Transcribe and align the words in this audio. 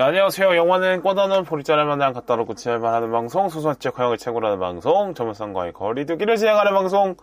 자, 0.00 0.06
안녕하세요. 0.06 0.56
영화는 0.56 1.02
꽂아놓은 1.02 1.44
보리자를 1.44 1.84
만나 1.84 2.10
갖다 2.10 2.34
놓고 2.36 2.54
지랄만 2.54 2.94
하는 2.94 3.12
방송, 3.12 3.50
소설적 3.50 3.98
허영을 3.98 4.16
최고로 4.16 4.46
하는 4.46 4.58
방송, 4.58 5.12
전문성과의 5.12 5.74
거리두기를 5.74 6.38
진행하는 6.38 6.72
방송, 6.72 7.16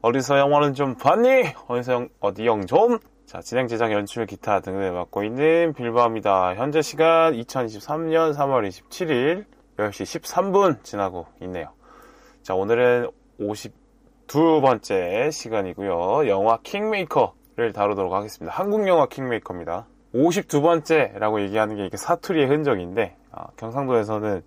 어디서 0.00 0.38
영화는 0.38 0.74
좀 0.74 0.94
봤니? 0.94 1.52
어디서 1.66 1.92
영, 1.92 2.08
어디 2.20 2.46
영 2.46 2.64
좀? 2.66 3.00
자, 3.26 3.40
진행, 3.40 3.66
제작, 3.66 3.90
연출, 3.90 4.24
기타 4.26 4.60
등을 4.60 4.92
맡고 4.92 5.24
있는 5.24 5.72
빌바입니다. 5.72 6.54
현재 6.54 6.80
시간 6.80 7.32
2023년 7.32 8.36
3월 8.36 8.68
27일 8.68 9.46
10시 9.76 10.20
13분 10.20 10.84
지나고 10.84 11.26
있네요. 11.40 11.72
자, 12.44 12.54
오늘은 12.54 13.10
52번째 13.40 15.32
시간이고요. 15.32 16.28
영화 16.28 16.56
킹메이커를 16.62 17.72
다루도록 17.74 18.12
하겠습니다. 18.12 18.56
한국 18.56 18.86
영화 18.86 19.06
킹메이커입니다. 19.06 19.88
52번째라고 20.14 21.40
얘기하는 21.42 21.76
게 21.76 21.86
이게 21.86 21.96
사투리의 21.96 22.48
흔적인데 22.48 23.16
아, 23.30 23.46
경상도에서는 23.56 24.42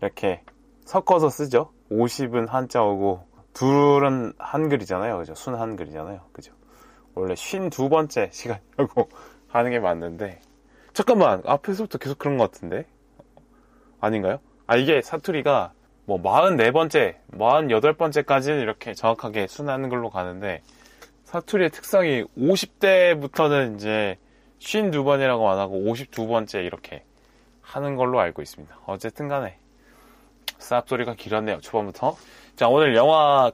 이렇게 0.00 0.42
섞어서 0.84 1.28
쓰죠. 1.28 1.72
50은 1.90 2.48
한자어고 2.48 3.26
둘은 3.52 4.32
한글이잖아요. 4.38 5.18
그죠? 5.18 5.34
순 5.34 5.54
한글이잖아요. 5.54 6.20
그죠? 6.32 6.52
원래 7.14 7.34
52번째 7.34 8.32
시간이라고 8.32 9.08
하는 9.48 9.70
게 9.70 9.80
맞는데 9.80 10.40
잠깐만 10.92 11.42
앞에서부터 11.44 11.98
계속 11.98 12.18
그런 12.18 12.38
것 12.38 12.50
같은데 12.50 12.86
아닌가요? 14.00 14.38
아 14.66 14.76
이게 14.76 15.02
사투리가 15.02 15.72
뭐 16.04 16.20
44번째, 16.20 17.16
48번째까지는 17.32 18.62
이렇게 18.62 18.94
정확하게 18.94 19.46
순한 19.46 19.88
글로 19.88 20.10
가는데 20.10 20.62
사투리의 21.24 21.70
특성이 21.70 22.24
50대부터는 22.36 23.76
이제 23.76 24.18
52번이라고 24.60 25.46
안 25.46 25.58
하고 25.58 25.78
52번째 25.80 26.64
이렇게 26.64 27.02
하는 27.60 27.96
걸로 27.96 28.20
알고 28.20 28.42
있습니다. 28.42 28.78
어쨌든 28.86 29.28
간에 29.28 29.58
쌉소리가 30.58 31.16
길었네요. 31.16 31.60
초반부터. 31.60 32.16
자, 32.56 32.68
오늘 32.68 32.94
영화 32.94 33.50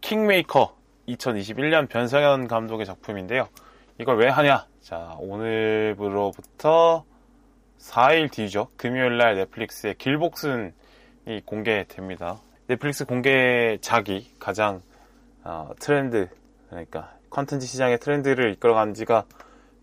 킹메이커 0.00 0.76
2021년 1.08 1.88
변성현 1.88 2.46
감독의 2.48 2.86
작품인데요. 2.86 3.48
이걸 3.98 4.18
왜 4.18 4.28
하냐? 4.28 4.66
자, 4.80 5.16
오늘부로부터 5.18 7.04
4일 7.78 8.30
뒤죠. 8.30 8.68
금요일 8.76 9.16
날 9.18 9.36
넷플릭스의 9.36 9.96
길복슨이 9.96 10.72
공개됩니다. 11.44 12.38
넷플릭스 12.66 13.04
공개작이 13.04 14.34
가장 14.38 14.82
어, 15.42 15.70
트렌드, 15.80 16.28
그러니까 16.68 17.14
컨텐츠 17.30 17.66
시장의 17.66 17.98
트렌드를 17.98 18.52
이끌어간 18.52 18.92
지가 18.94 19.24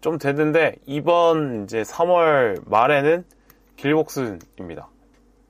좀 0.02 0.17
됐는데 0.17 0.76
이번 0.86 1.64
이제 1.64 1.81
3월 1.81 2.62
말에는 2.70 3.26
길복슨입니다. 3.76 4.89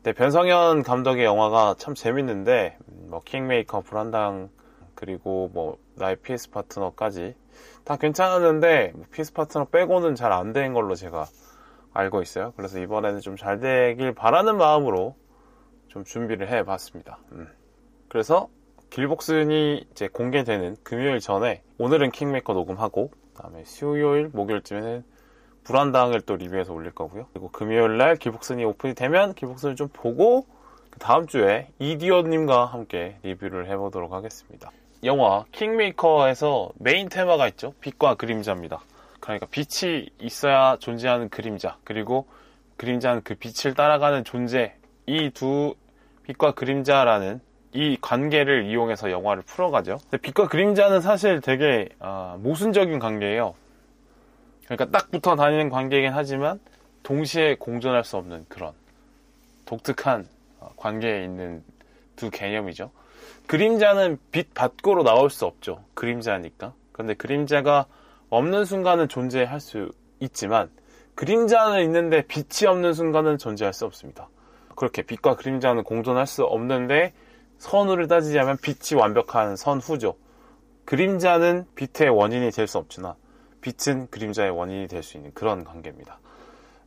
네, 0.04 0.14
변성현 0.14 0.84
감독의 0.84 1.26
영화가 1.26 1.76
참 1.78 1.94
재밌는데 1.94 2.78
뭐 3.10 3.22
킹메이커 3.24 3.82
불한당 3.82 4.50
그리고 4.96 5.50
뭐 5.54 5.78
나의 5.96 6.16
PS 6.18 6.52
파트너까지 6.52 7.36
다 7.84 7.98
괜찮았는데 7.98 8.94
뭐 8.96 9.06
PS 9.12 9.34
파트너 9.34 9.66
빼고는 9.66 10.16
잘 10.16 10.32
안 10.32 10.54
된 10.54 10.74
걸로 10.74 10.96
제가 10.96 11.26
알고 11.94 12.22
있어요. 12.22 12.54
그래서 12.56 12.80
이번에는 12.80 13.20
좀 13.22 13.36
잘 13.36 13.60
되길 13.60 14.14
바라는 14.14 14.58
마음으로 14.58 15.16
좀 15.88 16.04
준비를 16.04 16.50
해봤습니다. 16.50 17.20
음. 17.34 17.48
그래서 18.08 18.50
길복순이 18.90 19.88
이제 19.92 20.08
공개되는 20.08 20.78
금요일 20.84 21.20
전에 21.20 21.64
오늘은 21.78 22.12
킹메이커 22.12 22.54
녹음하고 22.54 23.12
다음에 23.38 23.64
수요일, 23.64 24.30
목요일쯤에는 24.34 25.04
불한당을 25.64 26.22
또 26.22 26.36
리뷰해서 26.36 26.74
올릴 26.74 26.92
거고요. 26.92 27.28
그리고 27.34 27.50
금요일 27.52 27.98
날 27.98 28.16
길복순이 28.16 28.64
오픈이 28.64 28.94
되면 28.94 29.34
길복순을 29.34 29.76
좀 29.76 29.90
보고 29.92 30.46
그 30.90 31.00
다음 31.00 31.28
주에 31.28 31.68
이디어님과 31.80 32.66
함께 32.66 33.18
리뷰를 33.24 33.70
해보도록 33.70 34.14
하겠습니다. 34.14 34.72
영화 35.04 35.46
킹메이커에서 35.52 36.72
메인 36.80 37.10
테마가 37.10 37.48
있죠. 37.50 37.74
빛과 37.82 38.16
그림자입니다. 38.16 38.80
그러니까 39.20 39.46
빛이 39.48 40.10
있어야 40.20 40.78
존재하는 40.80 41.30
그림자 41.30 41.78
그리고 41.84 42.28
그림자는 42.78 43.22
그 43.24 43.36
빛을 43.36 43.74
따라가는 43.76 44.24
존재 44.24 44.76
이 45.06 45.30
두 45.32 45.76
빛과 46.24 46.54
그림자라는 46.54 47.42
이 47.78 47.96
관계를 48.02 48.66
이용해서 48.66 49.12
영화를 49.12 49.44
풀어가죠. 49.44 50.00
빛과 50.24 50.48
그림자는 50.48 51.00
사실 51.00 51.42
되게 51.42 51.88
어, 52.00 52.36
모순적인 52.42 52.98
관계예요. 52.98 53.54
그러니까 54.66 54.86
딱 54.90 55.12
붙어 55.12 55.36
다니는 55.36 55.70
관계이긴 55.70 56.12
하지만 56.12 56.60
동시에 57.04 57.56
공존할 57.60 58.04
수 58.04 58.18
없는 58.18 58.48
그런 58.50 58.72
독특한 59.66 60.26
어, 60.60 60.72
관계에 60.76 61.24
있는 61.24 61.64
두 62.16 62.32
개념이죠. 62.32 62.90
그림자는 63.46 64.18
빛 64.32 64.56
밖으로 64.56 65.04
나올 65.04 65.30
수 65.30 65.46
없죠. 65.46 65.84
그림자니까. 65.94 66.74
그런데 66.92 67.14
그림자가 67.14 67.86
없는 68.32 68.66
순간은 68.66 69.08
존재할 69.08 69.60
수 69.60 69.92
있지만 70.20 70.72
그림자는 71.14 71.84
있는데 71.84 72.24
빛이 72.24 72.68
없는 72.68 72.94
순간은 72.94 73.38
존재할 73.38 73.72
수 73.72 73.86
없습니다. 73.86 74.30
그렇게 74.76 75.04
빛과 75.04 75.36
그림자는 75.36 75.84
공존할 75.84 76.26
수 76.26 76.44
없는데 76.44 77.14
선우를 77.58 78.08
따지자면 78.08 78.58
빛이 78.62 79.00
완벽한 79.00 79.56
선후죠. 79.56 80.16
그림자는 80.86 81.66
빛의 81.76 82.10
원인이 82.10 82.52
될 82.52 82.68
수 82.68 82.78
없지만 82.78 83.14
빛은 83.62 84.08
그림자의 84.10 84.52
원인이 84.52 84.88
될 84.88 85.04
수 85.04 85.18
있는 85.18 85.32
그런 85.34 85.64
관계입니다. 85.64 86.20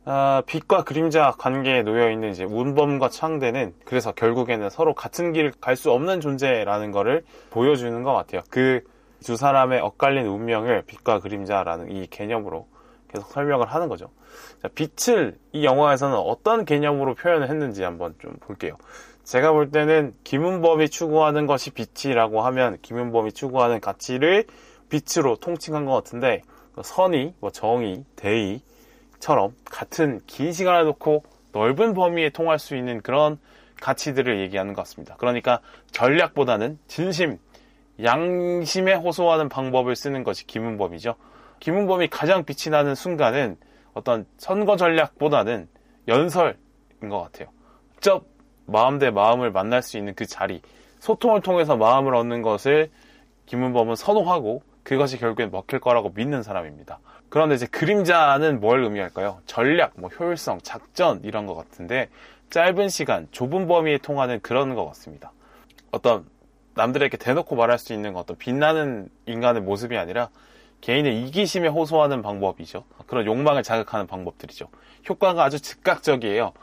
아, 0.05 0.41
빛과 0.47 0.83
그림자 0.83 1.31
관계에 1.37 1.83
놓여 1.83 2.09
있는 2.09 2.31
이제 2.31 2.43
운범과 2.43 3.09
창대는 3.09 3.75
그래서 3.85 4.11
결국에는 4.13 4.69
서로 4.71 4.95
같은 4.95 5.31
길을 5.33 5.53
갈 5.61 5.75
수 5.75 5.91
없는 5.91 6.21
존재라는 6.21 6.91
것을 6.91 7.23
보여주는 7.51 8.01
것 8.03 8.13
같아요. 8.13 8.41
그 8.49 8.83
두 9.23 9.35
사람의 9.35 9.79
엇갈린 9.81 10.25
운명을 10.25 10.83
빛과 10.87 11.19
그림자라는 11.19 11.91
이 11.91 12.07
개념으로 12.07 12.67
계속 13.07 13.27
설명을 13.31 13.67
하는 13.67 13.87
거죠. 13.87 14.09
자, 14.61 14.69
빛을 14.73 15.37
이 15.51 15.63
영화에서는 15.65 16.15
어떤 16.17 16.65
개념으로 16.65 17.15
표현을 17.15 17.49
했는지 17.49 17.83
한번 17.83 18.15
좀 18.19 18.33
볼게요. 18.39 18.77
제가 19.23 19.51
볼 19.51 19.71
때는 19.71 20.13
김은범이 20.23 20.89
추구하는 20.89 21.45
것이 21.45 21.71
빛이라고 21.71 22.41
하면 22.41 22.77
김은범이 22.81 23.33
추구하는 23.33 23.79
가치를 23.79 24.45
빛으로 24.89 25.37
통칭한 25.37 25.85
것 25.85 25.93
같은데 25.93 26.41
선의, 26.83 27.33
뭐 27.39 27.51
정의, 27.51 28.03
대의처럼 28.15 29.55
같은 29.65 30.21
긴 30.25 30.51
시간을 30.51 30.85
놓고 30.85 31.23
넓은 31.51 31.93
범위에 31.93 32.29
통할 32.29 32.59
수 32.59 32.75
있는 32.75 33.01
그런 33.01 33.37
가치들을 33.81 34.39
얘기하는 34.41 34.73
것 34.73 34.81
같습니다. 34.83 35.15
그러니까 35.17 35.59
전략보다는 35.91 36.79
진심, 36.87 37.37
양심에 38.01 38.93
호소하는 38.93 39.49
방법을 39.49 39.95
쓰는 39.95 40.23
것이 40.23 40.47
김은범이죠. 40.47 41.15
김은범이 41.59 42.09
가장 42.09 42.45
빛이 42.45 42.71
나는 42.71 42.95
순간은 42.95 43.57
어떤 43.93 44.25
선거 44.37 44.77
전략보다는 44.77 45.67
연설인 46.07 46.55
것 47.09 47.21
같아요. 47.21 47.49
직접 47.93 48.25
마음 48.65 48.99
대 48.99 49.09
마음을 49.09 49.51
만날 49.51 49.81
수 49.81 49.97
있는 49.97 50.13
그 50.15 50.25
자리, 50.25 50.61
소통을 50.99 51.41
통해서 51.41 51.77
마음을 51.77 52.15
얻는 52.15 52.41
것을 52.41 52.89
김은범은 53.47 53.95
선호하고 53.95 54.61
그것이 54.83 55.17
결국엔 55.17 55.51
먹힐 55.51 55.79
거라고 55.79 56.11
믿는 56.15 56.43
사람입니다. 56.43 56.99
그런데 57.29 57.55
이제 57.55 57.65
그림자는 57.65 58.59
뭘 58.59 58.83
의미할까요? 58.83 59.39
전략, 59.45 59.93
뭐 59.95 60.09
효율성, 60.09 60.59
작전 60.63 61.21
이런 61.23 61.45
것 61.45 61.55
같은데 61.55 62.09
짧은 62.49 62.89
시간, 62.89 63.27
좁은 63.31 63.67
범위에 63.67 63.97
통하는 63.97 64.39
그런 64.41 64.75
것 64.75 64.85
같습니다. 64.87 65.31
어떤 65.91 66.25
남들에게 66.75 67.17
대놓고 67.17 67.55
말할 67.55 67.79
수 67.79 67.93
있는 67.93 68.15
어떤 68.15 68.37
빛나는 68.37 69.09
인간의 69.25 69.61
모습이 69.61 69.97
아니라 69.97 70.29
개인의 70.81 71.23
이기심에 71.23 71.67
호소하는 71.67 72.21
방법이죠. 72.21 72.83
그런 73.07 73.25
욕망을 73.25 73.63
자극하는 73.63 74.07
방법들이죠. 74.07 74.67
효과가 75.07 75.43
아주 75.43 75.59
즉각적이에요. 75.59 76.53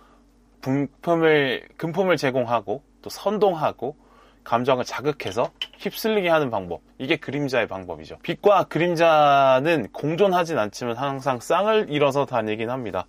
분품을, 0.61 1.69
금품을 1.77 2.17
제공하고 2.17 2.83
또 3.03 3.11
선동하고 3.11 3.97
감정을 4.45 4.85
자극해서 4.85 5.51
휩쓸리게 5.79 6.29
하는 6.29 6.51
방법. 6.51 6.81
이게 6.99 7.17
그림자의 7.17 7.69
방법이죠. 7.69 8.17
빛과 8.23 8.65
그림자는 8.65 9.89
공존하진 9.93 10.59
않지만 10.59 10.97
항상 10.97 11.39
쌍을 11.41 11.87
이뤄서 11.91 12.25
다니긴 12.25 12.71
합니다. 12.71 13.07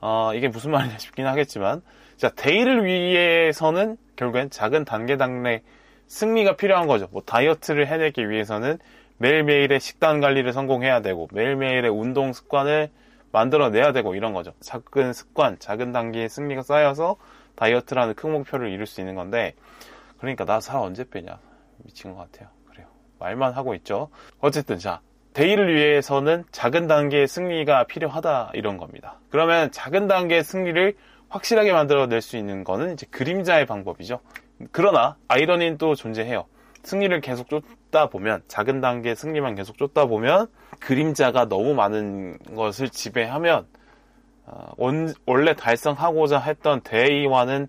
어, 0.00 0.32
이게 0.34 0.48
무슨 0.48 0.70
말이냐 0.70 0.98
싶긴 0.98 1.26
하겠지만, 1.26 1.82
자, 2.16 2.30
대의를 2.30 2.84
위해서는 2.84 3.96
결국엔 4.16 4.50
작은 4.50 4.84
단계 4.84 5.16
단계 5.16 5.62
승리가 6.06 6.56
필요한 6.56 6.86
거죠. 6.86 7.08
뭐 7.10 7.22
다이어트를 7.22 7.86
해내기 7.86 8.28
위해서는 8.28 8.78
매일매일의 9.18 9.80
식단 9.80 10.20
관리를 10.20 10.52
성공해야 10.52 11.02
되고 11.02 11.28
매일매일의 11.32 11.90
운동 11.90 12.32
습관을 12.32 12.90
만들어내야 13.38 13.92
되고 13.92 14.14
이런 14.14 14.32
거죠. 14.32 14.52
작은 14.60 15.12
습관, 15.12 15.58
작은 15.58 15.92
단계의 15.92 16.28
승리가 16.28 16.62
쌓여서 16.62 17.16
다이어트라는 17.56 18.14
큰 18.14 18.32
목표를 18.32 18.70
이룰 18.70 18.86
수 18.86 19.00
있는 19.00 19.14
건데 19.14 19.54
그러니까 20.18 20.44
나 20.44 20.60
살 20.60 20.76
언제 20.76 21.04
빼냐 21.08 21.38
미친 21.84 22.14
것 22.14 22.18
같아요. 22.18 22.48
그래요. 22.70 22.86
말만 23.20 23.52
하고 23.52 23.74
있죠. 23.76 24.08
어쨌든 24.40 24.78
자 24.78 25.00
대의를 25.34 25.72
위해서는 25.74 26.44
작은 26.50 26.88
단계의 26.88 27.28
승리가 27.28 27.84
필요하다 27.84 28.50
이런 28.54 28.76
겁니다. 28.76 29.20
그러면 29.30 29.70
작은 29.70 30.08
단계의 30.08 30.42
승리를 30.42 30.94
확실하게 31.28 31.72
만들어낼 31.72 32.20
수 32.20 32.36
있는 32.36 32.64
거는 32.64 32.94
이제 32.94 33.06
그림자의 33.10 33.66
방법이죠. 33.66 34.20
그러나 34.72 35.16
아이러니는 35.28 35.78
또 35.78 35.94
존재해요. 35.94 36.46
승리를 36.82 37.20
계속 37.20 37.48
쫓다 37.48 38.08
보면 38.08 38.42
작은 38.48 38.80
단계 38.80 39.14
승리만 39.14 39.54
계속 39.54 39.78
쫓다 39.78 40.06
보면 40.06 40.48
그림자가 40.80 41.48
너무 41.48 41.74
많은 41.74 42.38
것을 42.54 42.88
지배하면 42.88 43.66
어, 44.46 44.72
원, 44.76 45.12
원래 45.26 45.54
달성하고자 45.54 46.38
했던 46.40 46.80
대의와는 46.80 47.68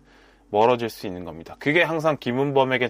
멀어질 0.50 0.90
수 0.90 1.08
있는 1.08 1.26
겁니다. 1.26 1.56
그게 1.60 1.84
항상 1.84 2.18
김은범에게 2.20 2.90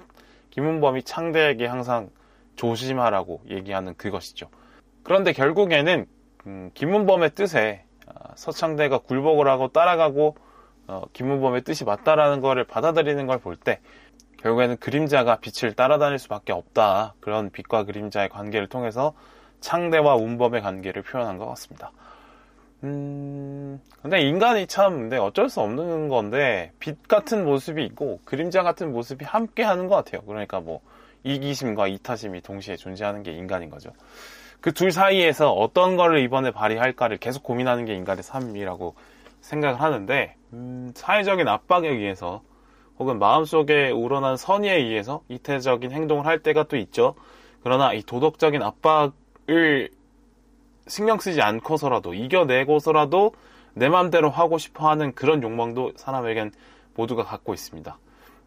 김은범이 0.51 1.03
창대에게 1.03 1.65
항상 1.65 2.09
조심하라고 2.55 3.41
얘기하는 3.49 3.95
그것이죠. 3.95 4.49
그런데 5.03 5.33
결국에는 5.33 6.05
음, 6.45 6.71
김은범의 6.73 7.31
뜻에 7.35 7.83
어, 8.07 8.11
서창대가 8.35 8.99
굴복을 8.99 9.47
하고 9.47 9.69
따라가고 9.69 10.35
어, 10.87 11.03
김은범의 11.13 11.63
뜻이 11.63 11.85
맞다라는 11.85 12.41
것을 12.41 12.63
받아들이는 12.65 13.27
걸 13.27 13.39
볼 13.39 13.55
때 13.55 13.79
결국에는 14.41 14.77
그림자가 14.77 15.37
빛을 15.37 15.73
따라다닐 15.73 16.17
수밖에 16.19 16.53
없다. 16.53 17.15
그런 17.19 17.49
빛과 17.51 17.83
그림자의 17.83 18.29
관계를 18.29 18.67
통해서 18.67 19.13
창대와 19.61 20.15
운범의 20.15 20.61
관계를 20.61 21.01
표현한 21.03 21.37
것 21.37 21.45
같습니다. 21.47 21.91
음, 22.83 23.81
근데 24.01 24.21
인간이 24.21 24.65
참, 24.67 24.97
근데 25.01 25.17
어쩔 25.17 25.49
수 25.49 25.59
없는 25.59 26.07
건데, 26.07 26.71
빛 26.79 27.07
같은 27.09 27.43
모습이 27.43 27.83
있고, 27.85 28.21
그림자 28.23 28.63
같은 28.63 28.93
모습이 28.93 29.25
함께 29.25 29.63
하는 29.63 29.87
것 29.87 29.95
같아요. 29.95 30.21
그러니까 30.21 30.61
뭐, 30.61 30.79
이기심과 31.23 31.87
이타심이 31.87 32.41
동시에 32.41 32.77
존재하는 32.77 33.23
게 33.23 33.33
인간인 33.33 33.69
거죠. 33.69 33.91
그 34.61 34.71
둘 34.71 34.91
사이에서 34.91 35.51
어떤 35.51 35.97
거를 35.97 36.19
이번에 36.19 36.51
발휘할까를 36.51 37.17
계속 37.17 37.43
고민하는 37.43 37.83
게 37.85 37.93
인간의 37.95 38.23
삶이라고 38.23 38.95
생각을 39.41 39.81
하는데, 39.81 40.35
음, 40.53 40.91
사회적인 40.95 41.47
압박에 41.49 41.89
의해서, 41.89 42.41
혹은 42.99 43.17
마음속에 43.17 43.91
우러난 43.91 44.35
선의에 44.37 44.75
의해서 44.75 45.21
이태적인 45.29 45.91
행동을 45.91 46.25
할 46.25 46.39
때가 46.39 46.63
또 46.63 46.75
있죠. 46.77 47.15
그러나 47.63 47.93
이 47.93 48.03
도덕적인 48.03 48.61
압박을 48.61 49.89
신경 50.87 51.17
쓰지 51.17 51.41
않고서라도 51.41 52.13
이겨내고서라도 52.13 53.33
내 53.73 53.87
마음대로 53.87 54.29
하고 54.29 54.57
싶어 54.57 54.89
하는 54.89 55.13
그런 55.13 55.41
욕망도 55.41 55.93
사람에겐 55.95 56.51
모두가 56.95 57.23
갖고 57.23 57.53
있습니다. 57.53 57.97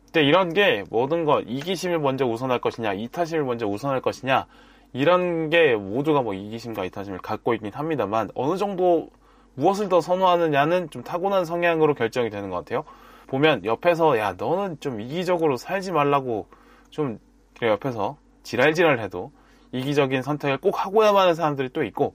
근데 0.06 0.22
이런 0.24 0.52
게 0.52 0.84
모든 0.90 1.24
것 1.24 1.42
이기심을 1.46 1.98
먼저 1.98 2.26
우선할 2.26 2.60
것이냐 2.60 2.92
이타심을 2.92 3.44
먼저 3.44 3.66
우선할 3.66 4.02
것이냐 4.02 4.46
이런 4.92 5.48
게 5.48 5.74
모두가 5.74 6.20
뭐 6.20 6.34
이기심과 6.34 6.84
이타심을 6.84 7.20
갖고 7.20 7.54
있긴 7.54 7.72
합니다만 7.72 8.28
어느 8.34 8.58
정도 8.58 9.08
무엇을 9.54 9.88
더 9.88 10.02
선호하느냐는 10.02 10.90
좀 10.90 11.02
타고난 11.02 11.46
성향으로 11.46 11.94
결정이 11.94 12.28
되는 12.28 12.50
것 12.50 12.56
같아요. 12.56 12.84
보면 13.26 13.64
옆에서 13.64 14.18
야 14.18 14.34
너는 14.36 14.78
좀 14.80 15.00
이기적으로 15.00 15.56
살지 15.56 15.92
말라고 15.92 16.48
좀 16.90 17.18
옆에서 17.60 18.16
지랄지랄 18.42 18.98
해도 19.00 19.32
이기적인 19.72 20.22
선택을 20.22 20.58
꼭 20.58 20.84
하고야만 20.84 21.22
하는 21.22 21.34
사람들이 21.34 21.70
또 21.72 21.82
있고 21.84 22.14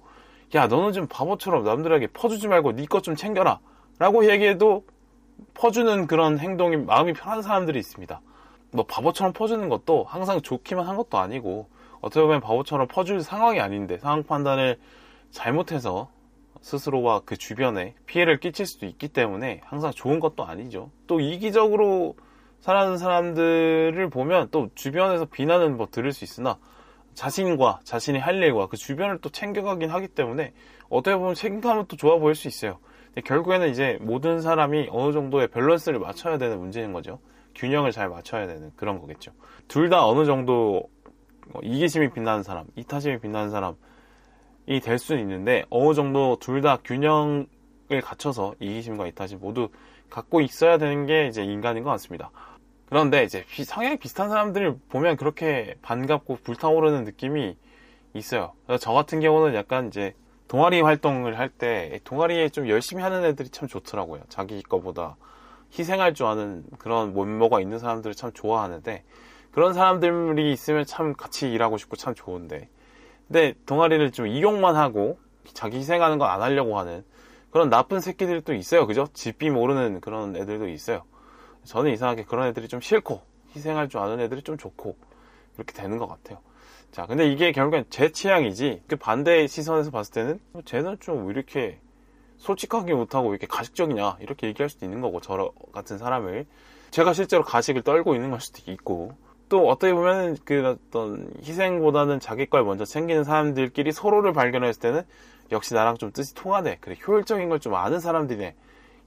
야 0.56 0.68
너는 0.68 0.94
좀 0.94 1.08
바보처럼 1.08 1.64
남들에게 1.64 2.08
퍼주지 2.08 2.48
말고 2.48 2.74
네 2.74 2.86
것 2.86 3.02
좀 3.02 3.16
챙겨라 3.16 3.60
라고 4.00 4.30
얘기해도 4.30 4.86
퍼주는 5.54 6.08
그런 6.08 6.40
행동이 6.40 6.78
마음이 6.78 7.14
편한 7.14 7.42
사람들이 7.42 7.80
있습니다. 7.80 8.22
뭐 8.72 8.86
바보처럼 8.86 9.34
퍼주는 9.34 9.68
것도 9.70 10.04
항상 10.04 10.42
좋기만 10.42 10.86
한 10.86 10.96
것도 10.98 11.18
아니고 11.18 11.68
어떻게 12.02 12.22
보면 12.22 12.42
바보처럼 12.42 12.88
퍼줄 12.88 13.22
상황이 13.22 13.60
아닌데 13.60 13.98
상황 13.98 14.24
판단을 14.24 14.78
잘못해서 15.32 16.10
스스로와 16.62 17.22
그 17.26 17.38
주변에 17.38 17.96
피해를 18.06 18.40
끼칠 18.40 18.66
수도 18.66 18.86
있기 18.86 19.08
때문에 19.10 19.62
항상 19.66 19.92
좋은 19.92 20.20
것도 20.20 20.44
아니죠 20.46 20.92
또 21.08 21.20
이기적으로 21.20 22.16
살아가는 22.60 22.98
사람들을 22.98 24.10
보면 24.10 24.50
또 24.52 24.70
주변에서 24.76 25.26
비난은 25.26 25.78
뭐 25.78 25.88
들을 25.90 26.12
수 26.12 26.24
있으나 26.24 26.58
자신과 27.14 27.80
자신이 27.84 28.20
할 28.20 28.36
일과 28.44 28.68
그 28.68 28.78
주변을 28.78 29.20
또 29.22 29.30
챙겨가긴 29.30 29.90
하기 29.90 30.08
때문에 30.10 30.54
어떻게 30.90 31.16
보면 31.18 31.34
책임감은 31.34 31.86
또 31.88 31.96
좋아 31.98 32.18
보일 32.20 32.36
수 32.36 32.48
있어요. 32.48 32.80
결국에는 33.26 33.70
이제 33.70 33.98
모든 34.02 34.42
사람이 34.42 34.90
어느 34.92 35.12
정도의 35.14 35.48
밸런스를 35.48 35.98
맞춰야 36.00 36.38
되는 36.38 36.60
문제인 36.60 36.94
거죠. 36.94 37.20
균형을 37.56 37.92
잘 37.92 38.10
맞춰야 38.10 38.46
되는 38.46 38.72
그런 38.76 39.00
거겠죠. 39.00 39.32
둘 39.68 39.90
다 39.90 40.06
어느 40.06 40.26
정도 40.26 40.84
뭐 41.48 41.62
이기심이 41.64 42.12
빛나는 42.12 42.44
사람, 42.44 42.68
이타심이 42.76 43.20
빛나는 43.20 43.50
사람이 43.50 43.76
될 44.82 45.00
수는 45.00 45.22
있는데 45.22 45.66
어느 45.70 45.94
정도 45.94 46.38
둘 46.40 46.62
다 46.62 46.78
균형을 46.84 47.48
갖춰서 48.04 48.54
이기심과 48.60 49.08
이타심 49.08 49.40
모두 49.40 49.70
갖고 50.10 50.42
있어야 50.42 50.78
되는 50.78 51.06
게 51.06 51.28
이제 51.28 51.44
인간인 51.44 51.84
것 51.84 51.90
같습니다. 51.92 52.32
그런데 52.88 53.24
이제 53.24 53.44
성향이 53.64 53.98
비슷한 53.98 54.30
사람들을 54.30 54.78
보면 54.90 55.18
그렇게 55.18 55.76
반갑고 55.82 56.40
불타오르는 56.44 57.04
느낌이 57.04 57.58
있어요. 58.14 58.54
저 58.80 58.92
같은 58.94 59.20
경우는 59.20 59.56
약간 59.56 59.88
이제 59.88 60.14
동아리 60.48 60.82
활동을 60.82 61.38
할 61.38 61.50
때 61.50 62.00
동아리에 62.06 62.50
좀 62.50 62.70
열심히 62.70 63.04
하는 63.04 63.26
애들이 63.26 63.50
참 63.50 63.68
좋더라고요. 63.68 64.22
자기 64.30 64.62
거보다 64.64 65.18
희생할 65.78 66.14
줄 66.14 66.26
아는 66.28 66.64
그런 66.78 67.14
면모가 67.14 67.60
있는 67.60 67.80
사람들을 67.80 68.16
참 68.16 68.32
좋아하는데 68.34 69.04
그런 69.52 69.74
사람들이 69.74 70.52
있으면 70.54 70.86
참 70.86 71.14
같이 71.14 71.52
일하고 71.52 71.78
싶고 71.78 71.98
참 71.98 72.16
좋은데 72.16 72.70
근데 73.28 73.54
동아리를 73.66 74.12
좀 74.12 74.28
이용만 74.28 74.76
하고 74.76 75.20
자기 75.54 75.78
희생하는 75.78 76.18
거안 76.18 76.42
하려고 76.42 76.78
하는 76.80 77.04
그런 77.52 77.70
나쁜 77.70 78.00
새끼들도 78.00 78.54
있어요. 78.54 78.88
그죠? 78.88 79.08
집비 79.14 79.50
모르는 79.50 80.02
그런 80.02 80.36
애들도 80.36 80.68
있어요. 80.70 81.04
저는 81.64 81.92
이상하게 81.92 82.24
그런 82.24 82.48
애들이 82.48 82.68
좀 82.68 82.80
싫고 82.80 83.22
희생할 83.56 83.90
줄 83.90 84.00
아는 84.00 84.20
애들이 84.20 84.42
좀 84.42 84.58
좋고 84.58 84.96
그렇게 85.56 85.74
되는 85.74 85.98
것 85.98 86.08
같아요. 86.08 86.40
자, 86.92 87.06
근데 87.06 87.28
이게 87.32 87.52
결국엔 87.52 87.86
제 87.90 88.12
취향이지 88.12 88.84
그 88.88 88.96
반대 88.96 89.48
시선에서 89.48 89.92
봤을 89.92 90.14
때는 90.14 90.40
뭐 90.52 90.62
쟤는 90.64 90.98
좀 91.00 91.30
이렇게 91.30 91.80
솔직하게 92.38 92.94
못하고 92.94 93.32
이렇게 93.32 93.48
가식적이냐 93.48 94.18
이렇게 94.22 94.48
얘기할 94.48 94.70
수도 94.70 94.86
있는 94.86 95.02
거고 95.02 95.20
저 95.20 95.52
같은 95.74 95.98
사람을 95.98 96.46
제가 96.92 97.14
실제로 97.14 97.44
가식을 97.44 97.82
떨고 97.82 98.16
있는 98.16 98.30
걸 98.30 98.40
수도 98.40 98.72
있고 98.72 99.16
또 99.50 99.70
어떻게 99.70 99.94
보면 99.94 100.38
그 100.44 100.66
어떤 100.68 101.30
희생보다는 101.44 102.20
자기 102.20 102.46
걸 102.46 102.64
먼저 102.64 102.86
챙기는 102.86 103.24
사람들끼리 103.24 103.92
서로를 103.92 104.34
발견했을 104.34 104.82
때는 104.82 105.04
역시 105.52 105.74
나랑 105.74 105.98
좀 105.98 106.12
뜻이 106.12 106.36
통하네 106.36 106.78
그래 106.82 106.96
효율적인 107.08 107.48
걸 107.50 107.60
좀 107.60 107.76
아는 107.76 108.00
사람들이네 108.00 108.56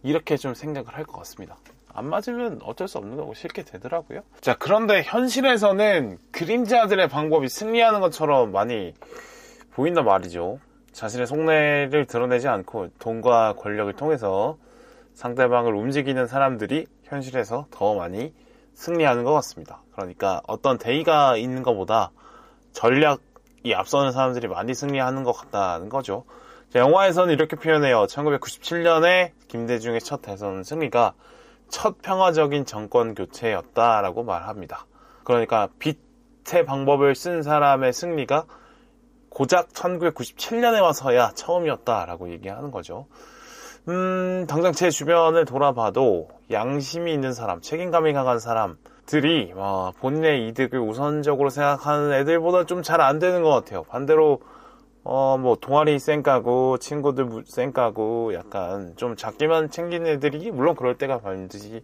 이렇게 0.03 0.37
좀 0.37 0.55
생각을 0.55 0.89
할 0.97 1.05
것 1.05 1.19
같습니다. 1.19 1.57
안 1.93 2.07
맞으면 2.07 2.61
어쩔 2.63 2.89
수 2.89 2.99
없는 2.99 3.17
거고 3.17 3.35
싫게 3.35 3.65
되더라고요. 3.65 4.21
자, 4.41 4.57
그런데 4.59 5.03
현실에서는 5.03 6.19
그림자들의 6.31 7.09
방법이 7.09 7.49
승리하는 7.49 8.01
것처럼 8.01 8.53
많이 8.53 8.95
보인단 9.73 10.05
말이죠. 10.05 10.61
자신의 10.93 11.27
속내를 11.27 12.07
드러내지 12.07 12.49
않고 12.49 12.89
돈과 12.99 13.55
권력을 13.59 13.93
통해서 13.95 14.57
상대방을 15.15 15.75
움직이는 15.75 16.27
사람들이 16.27 16.87
현실에서 17.05 17.67
더 17.71 17.95
많이 17.95 18.33
승리하는 18.75 19.25
것 19.25 19.33
같습니다. 19.35 19.83
그러니까 19.93 20.41
어떤 20.47 20.79
대의가 20.79 21.37
있는 21.37 21.63
것보다 21.63 22.11
전략이 22.73 23.75
앞서는 23.75 24.13
사람들이 24.13 24.49
많이 24.49 24.75
승리하는 24.75 25.25
것 25.25 25.33
같다는 25.33 25.89
거죠. 25.89 26.25
영화에서는 26.75 27.33
이렇게 27.35 27.57
표현해요. 27.57 28.07
1997년에 28.07 29.33
김대중의 29.49 30.01
첫 30.01 30.23
대선 30.23 30.63
승리가 30.63 31.15
첫 31.69 32.01
평화적인 32.03 32.65
정권 32.65 33.15
교체였다라고 33.15 34.23
말합니다. 34.23 34.87
그러니까 35.25 35.69
빛의 35.79 36.65
방법을 36.67 37.15
쓴 37.15 37.43
사람의 37.43 37.93
승리가 37.93 38.47
고작 39.31 39.69
1997년에 39.69 40.83
와서야 40.83 41.31
처음이었다라고 41.35 42.31
얘기하는 42.31 42.71
거죠. 42.71 43.07
음, 43.89 44.47
당장 44.49 44.73
제 44.73 44.91
주변을 44.91 45.45
돌아봐도 45.45 46.29
양심이 46.51 47.13
있는 47.13 47.33
사람, 47.33 47.61
책임감이 47.61 48.13
강한 48.13 48.39
사람들이 48.39 49.53
어, 49.57 49.93
본인의 50.01 50.49
이득을 50.49 50.81
우선적으로 50.81 51.51
생각하는 51.51 52.13
애들보다 52.13 52.67
좀 52.67 52.83
잘 52.83 53.01
안 53.01 53.19
되는 53.19 53.43
것 53.43 53.51
같아요. 53.51 53.85
반대로 53.85 54.41
어, 55.03 55.39
뭐, 55.39 55.57
동아리 55.59 55.99
쌩까고, 55.99 56.77
친구들 56.77 57.27
쌩까고, 57.47 58.35
약간 58.35 58.93
좀 58.97 59.17
작게만 59.17 59.71
챙기는 59.71 60.07
애들이, 60.07 60.51
물론 60.51 60.75
그럴 60.77 60.99
때가 60.99 61.21
반드시 61.21 61.83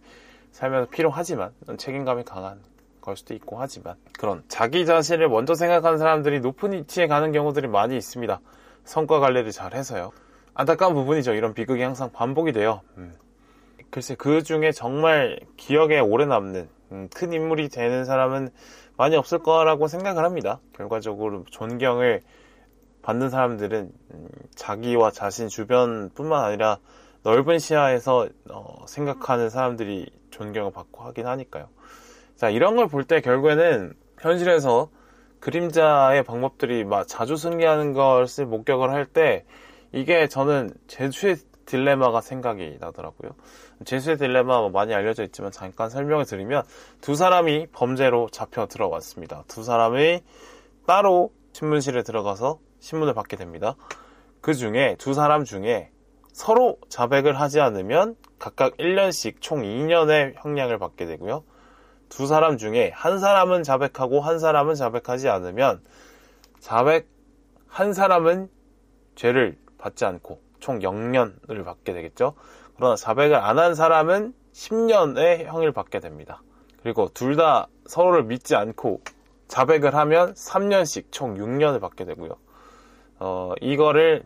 살면서 0.51 0.91
필요하지만, 0.91 1.49
책임감이 1.77 2.23
강한 2.25 2.59
걸 3.01 3.17
수도 3.17 3.33
있고 3.33 3.59
하지만, 3.59 3.95
그런 4.19 4.43
자기 4.49 4.85
자신을 4.85 5.29
먼저 5.29 5.55
생각하는 5.55 5.97
사람들이 5.97 6.41
높은 6.41 6.73
위치에 6.73 7.07
가는 7.07 7.31
경우들이 7.31 7.67
많이 7.69 7.97
있습니다. 7.97 8.39
성과 8.83 9.19
관리를 9.19 9.51
잘 9.51 9.73
해서요. 9.73 10.11
안타까운 10.53 10.93
부분이죠. 10.93 11.33
이런 11.33 11.55
비극이 11.55 11.81
항상 11.81 12.11
반복이 12.11 12.51
돼요. 12.51 12.81
음. 12.97 13.15
글쎄, 13.89 14.15
그 14.15 14.43
중에 14.43 14.71
정말 14.71 15.39
기억에 15.55 15.99
오래 15.99 16.25
남는, 16.25 16.69
음, 16.91 17.09
큰 17.13 17.33
인물이 17.33 17.69
되는 17.69 18.05
사람은 18.05 18.49
많이 18.97 19.15
없을 19.15 19.39
거라고 19.39 19.87
생각을 19.87 20.23
합니다. 20.23 20.59
결과적으로 20.75 21.45
존경을 21.49 22.21
받는 23.01 23.29
사람들은 23.29 23.91
음, 24.13 24.27
자기와 24.55 25.11
자신 25.11 25.47
주변뿐만 25.47 26.43
아니라 26.43 26.79
넓은 27.23 27.59
시야에서 27.59 28.27
어, 28.51 28.85
생각하는 28.87 29.49
사람들이 29.49 30.09
존경을 30.31 30.71
받고 30.71 31.03
하긴 31.03 31.25
하니까요. 31.27 31.69
자, 32.35 32.49
이런 32.49 32.75
걸 32.75 32.87
볼 32.87 33.03
때 33.05 33.21
결국에는 33.21 33.93
현실에서 34.19 34.89
그림자의 35.39 36.23
방법들이 36.23 36.83
막 36.83 37.07
자주 37.07 37.37
승리하는 37.37 37.93
것을 37.93 38.45
목격을 38.45 38.89
할 38.91 39.05
때 39.05 39.45
이게 39.93 40.27
저는 40.27 40.71
제수의 40.87 41.37
딜레마가 41.65 42.21
생각이 42.21 42.77
나더라고요. 42.79 43.31
제수의 43.85 44.17
딜레마 44.17 44.59
뭐 44.59 44.69
많이 44.69 44.93
알려져 44.93 45.23
있지만 45.23 45.51
잠깐 45.51 45.89
설명을 45.89 46.25
드리면 46.25 46.63
두 47.01 47.15
사람이 47.15 47.67
범죄로 47.71 48.29
잡혀 48.31 48.67
들어왔습니다. 48.67 49.43
두 49.47 49.63
사람이 49.63 50.21
따로 50.85 51.31
신문실에 51.53 52.03
들어가서 52.03 52.59
신문을 52.79 53.13
받게 53.13 53.35
됩니다. 53.37 53.75
그 54.41 54.53
중에 54.53 54.95
두 54.97 55.13
사람 55.13 55.43
중에 55.43 55.91
서로 56.31 56.77
자백을 56.89 57.39
하지 57.39 57.59
않으면 57.59 58.15
각각 58.37 58.77
1년씩 58.77 59.41
총 59.41 59.63
2년의 59.63 60.35
형량을 60.37 60.77
받게 60.77 61.05
되고요. 61.05 61.43
두 62.09 62.27
사람 62.27 62.57
중에 62.57 62.91
한 62.93 63.19
사람은 63.19 63.63
자백하고 63.63 64.21
한 64.21 64.39
사람은 64.39 64.75
자백하지 64.75 65.29
않으면 65.29 65.81
자백 66.59 67.07
한 67.67 67.93
사람은 67.93 68.49
죄를 69.15 69.57
받지 69.77 70.05
않고 70.05 70.39
총 70.59 70.79
0년을 70.79 71.65
받게 71.65 71.93
되겠죠. 71.93 72.35
그러나 72.77 72.95
자백을 72.95 73.35
안 73.35 73.57
한 73.59 73.75
사람은 73.75 74.33
10년의 74.53 75.45
형을 75.45 75.71
받게 75.71 75.99
됩니다. 75.99 76.41
그리고 76.81 77.09
둘 77.13 77.35
다 77.35 77.67
서로를 77.85 78.23
믿지 78.23 78.55
않고 78.55 79.01
자백을 79.47 79.95
하면 79.95 80.33
3년씩 80.33 81.05
총 81.11 81.35
6년을 81.35 81.79
받게 81.81 82.05
되고요. 82.05 82.37
어, 83.19 83.53
이거를 83.61 84.23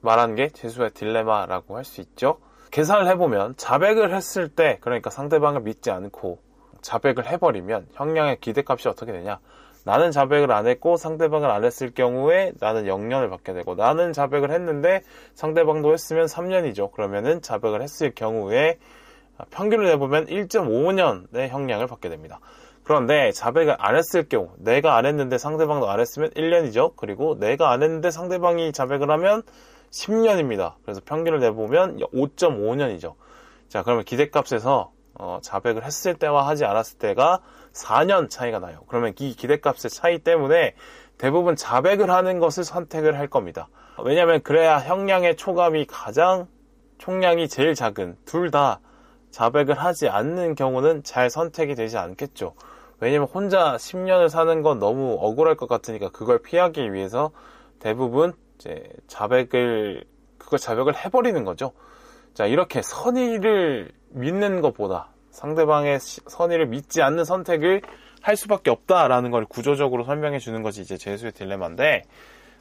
말한 0.00 0.34
게 0.36 0.48
재수의 0.48 0.90
딜레마라고 0.92 1.76
할 1.76 1.84
수 1.84 2.00
있죠. 2.00 2.38
계산을 2.70 3.08
해보면 3.08 3.56
자백을 3.56 4.14
했을 4.14 4.48
때 4.48 4.78
그러니까 4.80 5.10
상대방을 5.10 5.62
믿지 5.62 5.90
않고 5.90 6.38
자백을 6.82 7.26
해버리면 7.26 7.88
형량의 7.94 8.38
기대값이 8.40 8.88
어떻게 8.88 9.10
되냐? 9.12 9.40
나는 9.84 10.10
자백을 10.10 10.52
안 10.52 10.66
했고 10.66 10.96
상대방을 10.96 11.50
안 11.50 11.64
했을 11.64 11.92
경우에 11.92 12.52
나는 12.60 12.84
0년을 12.84 13.30
받게 13.30 13.54
되고 13.54 13.74
나는 13.74 14.12
자백을 14.12 14.50
했는데 14.50 15.02
상대방도 15.34 15.92
했으면 15.92 16.26
3년이죠. 16.26 16.92
그러면은 16.92 17.40
자백을 17.40 17.82
했을 17.82 18.14
경우에 18.14 18.78
평균을 19.50 19.86
내보면 19.86 20.26
1.5년의 20.26 21.48
형량을 21.48 21.86
받게 21.86 22.08
됩니다. 22.08 22.40
그런데 22.82 23.32
자백을 23.32 23.76
안 23.78 23.96
했을 23.96 24.28
경우 24.28 24.50
내가 24.56 24.96
안 24.96 25.04
했는데 25.04 25.36
상대방도 25.36 25.90
안 25.90 26.00
했으면 26.00 26.30
1년이죠. 26.30 26.96
그리고 26.96 27.38
내가 27.38 27.70
안 27.70 27.82
했는데 27.82 28.10
상대방이 28.10 28.72
자백을 28.72 29.10
하면 29.10 29.42
10년입니다. 29.90 30.74
그래서 30.82 31.00
평균을 31.04 31.38
내보면 31.40 31.98
5.5년이죠. 31.98 33.14
자 33.68 33.82
그러면 33.82 34.04
기대값에서 34.04 34.90
어, 35.14 35.38
자백을 35.42 35.84
했을 35.84 36.14
때와 36.14 36.46
하지 36.48 36.64
않았을 36.64 36.98
때가 36.98 37.40
4년 37.72 38.30
차이가 38.30 38.58
나요. 38.58 38.80
그러면 38.88 39.14
이 39.18 39.34
기대값의 39.34 39.90
차이 39.90 40.18
때문에 40.18 40.74
대부분 41.16 41.56
자백을 41.56 42.10
하는 42.10 42.38
것을 42.38 42.64
선택을 42.64 43.18
할 43.18 43.28
겁니다. 43.28 43.68
왜냐하면 44.04 44.42
그래야 44.42 44.78
형량의 44.78 45.36
초감이 45.36 45.86
가장 45.86 46.46
총량이 46.98 47.48
제일 47.48 47.74
작은 47.74 48.16
둘 48.24 48.50
다 48.50 48.80
자백을 49.30 49.74
하지 49.74 50.08
않는 50.08 50.54
경우는 50.54 51.02
잘 51.02 51.30
선택이 51.30 51.74
되지 51.74 51.98
않겠죠. 51.98 52.54
왜냐면 53.00 53.28
혼자 53.28 53.76
10년을 53.76 54.28
사는 54.28 54.62
건 54.62 54.78
너무 54.78 55.16
억울할 55.20 55.56
것 55.56 55.68
같으니까 55.68 56.10
그걸 56.10 56.40
피하기 56.40 56.92
위해서 56.92 57.30
대부분 57.78 58.32
이제 58.56 58.88
자백을 59.06 60.04
그걸 60.38 60.58
자백을 60.58 60.96
해버리는 60.96 61.44
거죠. 61.44 61.72
자 62.34 62.46
이렇게 62.46 62.82
선의를 62.82 63.92
믿는 64.10 64.60
것보다 64.60 65.10
상대방의 65.38 66.00
선의를 66.00 66.66
믿지 66.66 67.00
않는 67.00 67.24
선택을 67.24 67.80
할 68.20 68.36
수밖에 68.36 68.70
없다라는 68.70 69.30
걸 69.30 69.44
구조적으로 69.44 70.02
설명해 70.02 70.40
주는 70.40 70.62
것이 70.64 70.80
이제 70.80 70.96
재수의 70.96 71.30
딜레마인데 71.32 72.02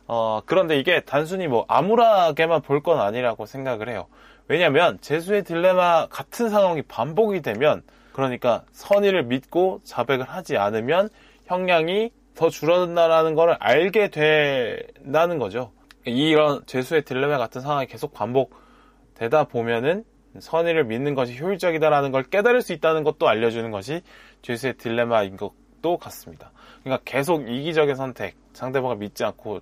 어, 0.05 0.41
그런데 0.45 0.77
이게 0.77 1.01
단순히 1.01 1.47
뭐 1.47 1.65
암울하게만 1.67 2.61
볼 2.61 2.81
건 2.81 2.99
아니라고 2.99 3.47
생각을 3.47 3.89
해요. 3.89 4.05
왜냐면 4.47 4.99
재수의 5.01 5.43
딜레마 5.43 6.05
같은 6.07 6.49
상황이 6.49 6.83
반복이 6.83 7.41
되면 7.41 7.81
그러니까 8.13 8.63
선의를 8.71 9.23
믿고 9.23 9.81
자백을 9.83 10.25
하지 10.25 10.55
않으면 10.57 11.09
형량이 11.47 12.11
더 12.35 12.49
줄어든다라는 12.49 13.33
걸 13.33 13.57
알게 13.59 14.09
된다는 14.11 15.39
거죠. 15.39 15.71
이런 16.05 16.61
재수의 16.67 17.01
딜레마 17.01 17.39
같은 17.39 17.61
상황이 17.61 17.87
계속 17.87 18.13
반복되다 18.13 19.45
보면은 19.45 20.05
선의를 20.39 20.85
믿는 20.85 21.15
것이 21.15 21.37
효율적이다라는 21.37 22.11
걸 22.11 22.23
깨달을 22.23 22.61
수 22.61 22.73
있다는 22.73 23.03
것도 23.03 23.27
알려주는 23.27 23.71
것이 23.71 24.01
죄수의 24.41 24.75
딜레마인 24.77 25.37
것도 25.37 25.97
같습니다. 25.97 26.51
그러니까 26.83 27.03
계속 27.05 27.49
이기적인 27.49 27.95
선택, 27.95 28.35
상대방을 28.53 28.97
믿지 28.97 29.23
않고 29.23 29.61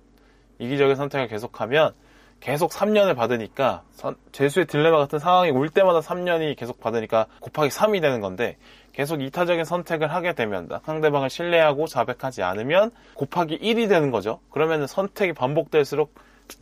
이기적인 0.58 0.96
선택을 0.96 1.28
계속하면 1.28 1.92
계속 2.40 2.70
3년을 2.70 3.16
받으니까 3.16 3.82
죄수의 4.32 4.66
딜레마 4.66 4.98
같은 4.98 5.18
상황이 5.18 5.50
올 5.50 5.70
때마다 5.70 6.00
3년이 6.00 6.56
계속 6.56 6.80
받으니까 6.80 7.26
곱하기 7.40 7.70
3이 7.70 8.00
되는 8.02 8.20
건데 8.20 8.58
계속 8.92 9.22
이타적인 9.22 9.64
선택을 9.64 10.12
하게 10.12 10.34
되면 10.34 10.68
상대방을 10.84 11.30
신뢰하고 11.30 11.86
자백하지 11.86 12.42
않으면 12.42 12.90
곱하기 13.14 13.58
1이 13.58 13.88
되는 13.88 14.10
거죠. 14.10 14.40
그러면 14.50 14.86
선택이 14.86 15.32
반복될수록 15.32 16.14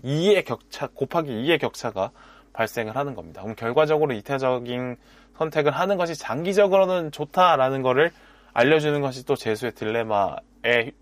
2의 0.05 0.45
격차 0.45 0.87
곱하기 0.87 1.31
2의 1.31 1.61
격차가 1.61 2.11
발생을 2.55 2.97
하는 2.97 3.15
겁니다. 3.15 3.43
그럼 3.43 3.55
결과적으로 3.55 4.15
이타적인 4.15 4.97
선택을 5.37 5.73
하는 5.73 5.97
것이 5.99 6.15
장기적으로는 6.17 7.13
좋다라는 7.13 7.83
것을 7.83 8.11
알려주는 8.55 9.01
것이 9.03 9.27
또 9.27 9.35
재수의 9.37 9.73
딜레마의 9.73 10.93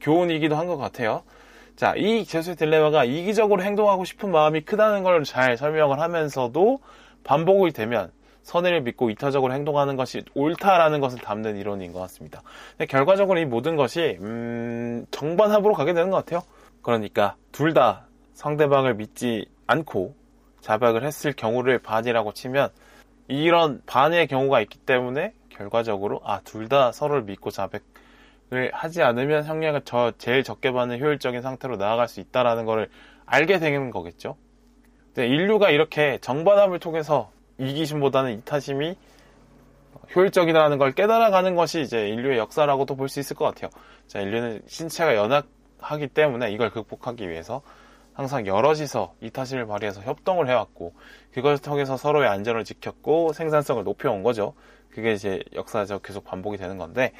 교훈이기도 0.00 0.56
한 0.56 0.66
것 0.66 0.76
같아요. 0.78 1.22
자, 1.76 1.94
이 1.96 2.24
재수의 2.24 2.56
딜레마가 2.56 3.04
이기적으로 3.04 3.62
행동하고 3.62 4.04
싶은 4.04 4.30
마음이 4.30 4.62
크다는 4.62 5.02
걸 5.02 5.22
잘 5.24 5.56
설명을 5.56 6.00
하면서도 6.00 6.80
반복이 7.24 7.72
되면 7.72 8.10
선의를 8.42 8.82
믿고 8.82 9.08
이타적으로 9.10 9.54
행동하는 9.54 9.96
것이 9.96 10.22
옳다라는 10.34 11.00
것을 11.00 11.18
담는 11.18 11.56
이론인 11.56 11.92
것 11.92 12.00
같습니다. 12.00 12.42
결과적으로 12.88 13.38
이 13.38 13.44
모든 13.46 13.74
것이 13.76 14.18
음, 14.20 15.06
정반합으로 15.10 15.72
가게 15.74 15.94
되는 15.94 16.10
것 16.10 16.16
같아요. 16.18 16.42
그러니까 16.82 17.36
둘 17.52 17.72
다 17.72 18.06
상대방을 18.34 18.94
믿지 18.94 19.46
않고 19.66 20.14
자백을 20.64 21.04
했을 21.04 21.34
경우를 21.34 21.78
반이라고 21.78 22.32
치면 22.32 22.70
이런 23.28 23.82
반의 23.84 24.26
경우가 24.26 24.62
있기 24.62 24.78
때문에 24.78 25.34
결과적으로 25.50 26.20
아 26.24 26.40
둘 26.40 26.68
다 26.68 26.90
서로를 26.90 27.22
믿고 27.24 27.50
자백을 27.50 27.82
하지 28.72 29.02
않으면 29.02 29.44
형량을 29.44 29.82
저 29.84 30.12
제일 30.16 30.42
적게 30.42 30.72
받는 30.72 31.00
효율적인 31.00 31.42
상태로 31.42 31.76
나아갈 31.76 32.08
수 32.08 32.20
있다라는 32.20 32.64
것을 32.64 32.88
알게 33.26 33.58
되는 33.58 33.90
거겠죠. 33.90 34.36
인류가 35.16 35.68
이렇게 35.70 36.18
정반합을 36.22 36.78
통해서 36.78 37.30
이기심보다는 37.58 38.38
이타심이 38.38 38.96
효율적이라는 40.16 40.78
걸 40.78 40.92
깨달아가는 40.92 41.54
것이 41.54 41.82
이제 41.82 42.08
인류의 42.08 42.38
역사라고도 42.38 42.96
볼 42.96 43.08
수 43.08 43.20
있을 43.20 43.36
것 43.36 43.44
같아요. 43.44 43.70
자, 44.06 44.20
인류는 44.20 44.62
신체가 44.66 45.14
연약하기 45.14 46.08
때문에 46.08 46.50
이걸 46.52 46.70
극복하기 46.70 47.28
위해서 47.28 47.62
항상 48.14 48.46
여럿이서 48.46 49.14
이타심을 49.20 49.66
발휘해서 49.66 50.00
협동을 50.00 50.48
해왔고 50.48 50.94
그것을 51.32 51.62
통해서 51.62 51.96
서로의 51.96 52.28
안전을 52.28 52.64
지켰고 52.64 53.32
생산성을 53.32 53.82
높여온 53.84 54.22
거죠. 54.22 54.54
그게 54.90 55.12
이제 55.12 55.42
역사적 55.54 56.02
계속 56.02 56.24
반복이 56.24 56.56
되는 56.56 56.78
건데 56.78 57.12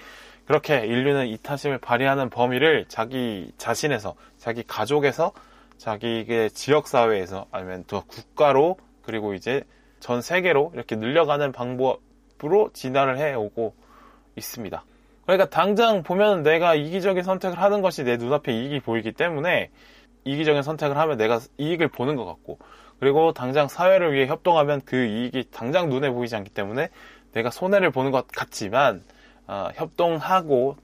그렇게 0.47 0.87
인류는 0.87 1.27
이타심을 1.27 1.79
발휘하는 1.79 2.31
범위를 2.31 2.85
자기 2.89 3.53
자신에서 3.59 4.15
자기 4.39 4.63
가족에서 4.63 5.33
자기의 5.79 6.51
지역 6.51 6.87
사회에서 6.87 7.47
아니면 7.51 7.85
또 7.89 8.03
국가로 8.07 8.77
그리고 9.03 9.35
이제 9.35 9.65
전 9.99 10.23
세계로 10.23 10.71
이렇게 10.75 10.97
늘려가는 10.97 11.51
방법으로 11.53 12.71
진화를 12.73 13.19
해오고 13.19 13.75
있습니다. 14.37 14.85
그러니까 15.25 15.49
당장 15.49 16.03
보면 16.03 16.43
내가 16.43 16.75
이기적인 16.75 17.23
선택을 17.23 17.59
하는 17.59 17.81
것이 17.81 18.05
내 18.05 18.17
눈앞에 18.17 18.53
이익이 18.53 18.81
보이기 18.81 19.13
때문에 19.13 19.71
이기적인 20.25 20.63
선택을 20.63 20.97
하면 20.97 21.17
내가 21.17 21.41
이익을 21.59 21.89
보는 21.89 22.17
것 22.17 22.25
같고 22.25 22.59
그리고 23.01 23.33
당장 23.33 23.69
사회를 23.69 24.13
위해 24.13 24.27
협동하면 24.27 24.81
그 24.85 24.97
이익이 25.05 25.49
당장 25.51 25.89
눈에 25.89 26.11
보이지 26.11 26.35
않기 26.37 26.51
때문에 26.51 26.89
내가 27.33 27.51
손해를 27.51 27.91
보는 27.91 28.11
것 28.11 28.27
같지만 28.29 29.03
어, 29.47 29.69
협동하고 29.75 30.77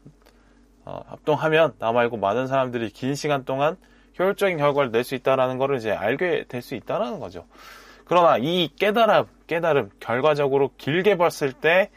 어, 0.84 1.02
협동하면 1.08 1.74
나 1.78 1.92
말고 1.92 2.16
많은 2.16 2.46
사람들이 2.46 2.90
긴 2.90 3.14
시간 3.14 3.44
동안 3.44 3.76
효율적인 4.18 4.58
결과를 4.58 4.90
낼 4.90 5.04
수 5.04 5.14
있다라는 5.14 5.58
것을 5.58 5.76
이제 5.76 5.92
알게 5.92 6.44
될 6.48 6.62
수 6.62 6.74
있다라는 6.74 7.20
거죠. 7.20 7.46
그러나 8.04 8.36
이 8.38 8.68
깨달음, 8.76 9.24
깨달음, 9.46 9.90
결과적으로 10.00 10.72
길게 10.76 11.16
봤을 11.16 11.52
때 11.52 11.90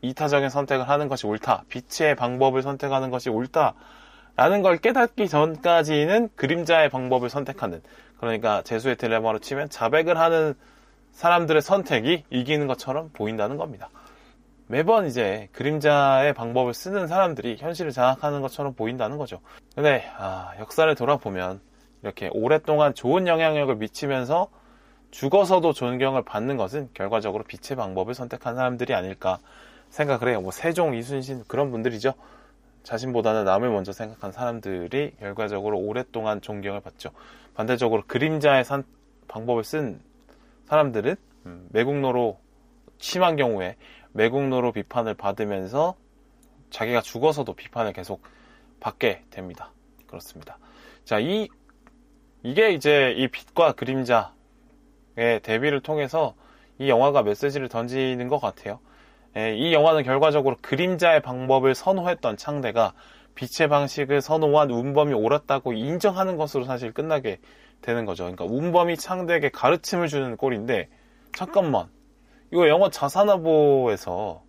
이타적인 0.00 0.48
선택을 0.48 0.88
하는 0.88 1.08
것이 1.08 1.26
옳다. 1.26 1.64
빛의 1.68 2.16
방법을 2.16 2.62
선택하는 2.62 3.10
것이 3.10 3.30
옳다. 3.30 3.74
라는 4.36 4.62
걸 4.62 4.78
깨닫기 4.78 5.28
전까지는 5.28 6.30
그림자의 6.36 6.88
방법을 6.88 7.28
선택하는 7.28 7.82
그러니까 8.18 8.62
재수의 8.62 8.96
딜레마로 8.96 9.40
치면 9.40 9.68
자백을 9.68 10.18
하는 10.18 10.54
사람들의 11.12 11.60
선택이 11.60 12.24
이기는 12.30 12.66
것처럼 12.66 13.10
보인다는 13.12 13.56
겁니다. 13.56 13.90
매번 14.66 15.06
이제 15.06 15.48
그림자의 15.52 16.32
방법을 16.32 16.72
쓰는 16.72 17.06
사람들이 17.06 17.56
현실을 17.58 17.90
장악하는 17.90 18.40
것처럼 18.40 18.74
보인다는 18.74 19.18
거죠. 19.18 19.40
근데 19.74 20.08
아, 20.16 20.52
역사를 20.58 20.92
돌아보면 20.94 21.60
이렇게 22.02 22.30
오랫동안 22.32 22.94
좋은 22.94 23.26
영향력을 23.26 23.74
미치면서 23.76 24.48
죽어서도 25.10 25.74
존경을 25.74 26.24
받는 26.24 26.56
것은 26.56 26.88
결과적으로 26.94 27.44
빛의 27.44 27.76
방법을 27.76 28.14
선택한 28.14 28.54
사람들이 28.54 28.94
아닐까 28.94 29.38
생각을 29.90 30.28
해요. 30.28 30.40
뭐 30.40 30.50
세종, 30.52 30.94
이순신 30.94 31.44
그런 31.48 31.70
분들이죠. 31.70 32.14
자신보다는 32.82 33.44
남을 33.44 33.70
먼저 33.70 33.92
생각한 33.92 34.32
사람들이 34.32 35.12
결과적으로 35.18 35.78
오랫동안 35.78 36.40
존경을 36.40 36.80
받죠. 36.80 37.10
반대적으로 37.54 38.02
그림자의 38.06 38.64
산, 38.64 38.84
방법을 39.28 39.64
쓴 39.64 40.00
사람들은 40.66 41.16
음, 41.46 41.68
매국노로 41.70 42.38
심한 42.98 43.36
경우에 43.36 43.76
매국노로 44.12 44.72
비판을 44.72 45.14
받으면서 45.14 45.96
자기가 46.70 47.02
죽어서도 47.02 47.54
비판을 47.54 47.92
계속 47.92 48.22
받게 48.80 49.24
됩니다. 49.30 49.72
그렇습니다. 50.06 50.58
자, 51.04 51.18
이 51.18 51.48
이게 52.42 52.72
이제 52.72 53.14
이 53.16 53.28
빛과 53.28 53.72
그림자의 53.72 54.30
대비를 55.42 55.80
통해서 55.80 56.34
이 56.78 56.88
영화가 56.88 57.22
메시지를 57.22 57.68
던지는 57.68 58.28
것 58.28 58.38
같아요. 58.38 58.80
예, 59.36 59.54
이 59.54 59.72
영화는 59.72 60.02
결과적으로 60.02 60.56
그림자의 60.60 61.20
방법을 61.22 61.74
선호했던 61.74 62.36
창대가 62.36 62.92
빛의 63.34 63.68
방식을 63.68 64.20
선호한 64.20 64.70
운범이 64.70 65.14
옳았다고 65.14 65.72
인정하는 65.72 66.36
것으로 66.36 66.64
사실 66.64 66.92
끝나게 66.92 67.38
되는 67.80 68.04
거죠. 68.04 68.24
그러니까 68.24 68.44
운범이 68.44 68.96
창대에게 68.96 69.50
가르침을 69.50 70.08
주는 70.08 70.36
꼴인데 70.36 70.88
잠깐만 71.34 71.88
이거 72.52 72.68
영화 72.68 72.90
자산화보에서 72.90 74.42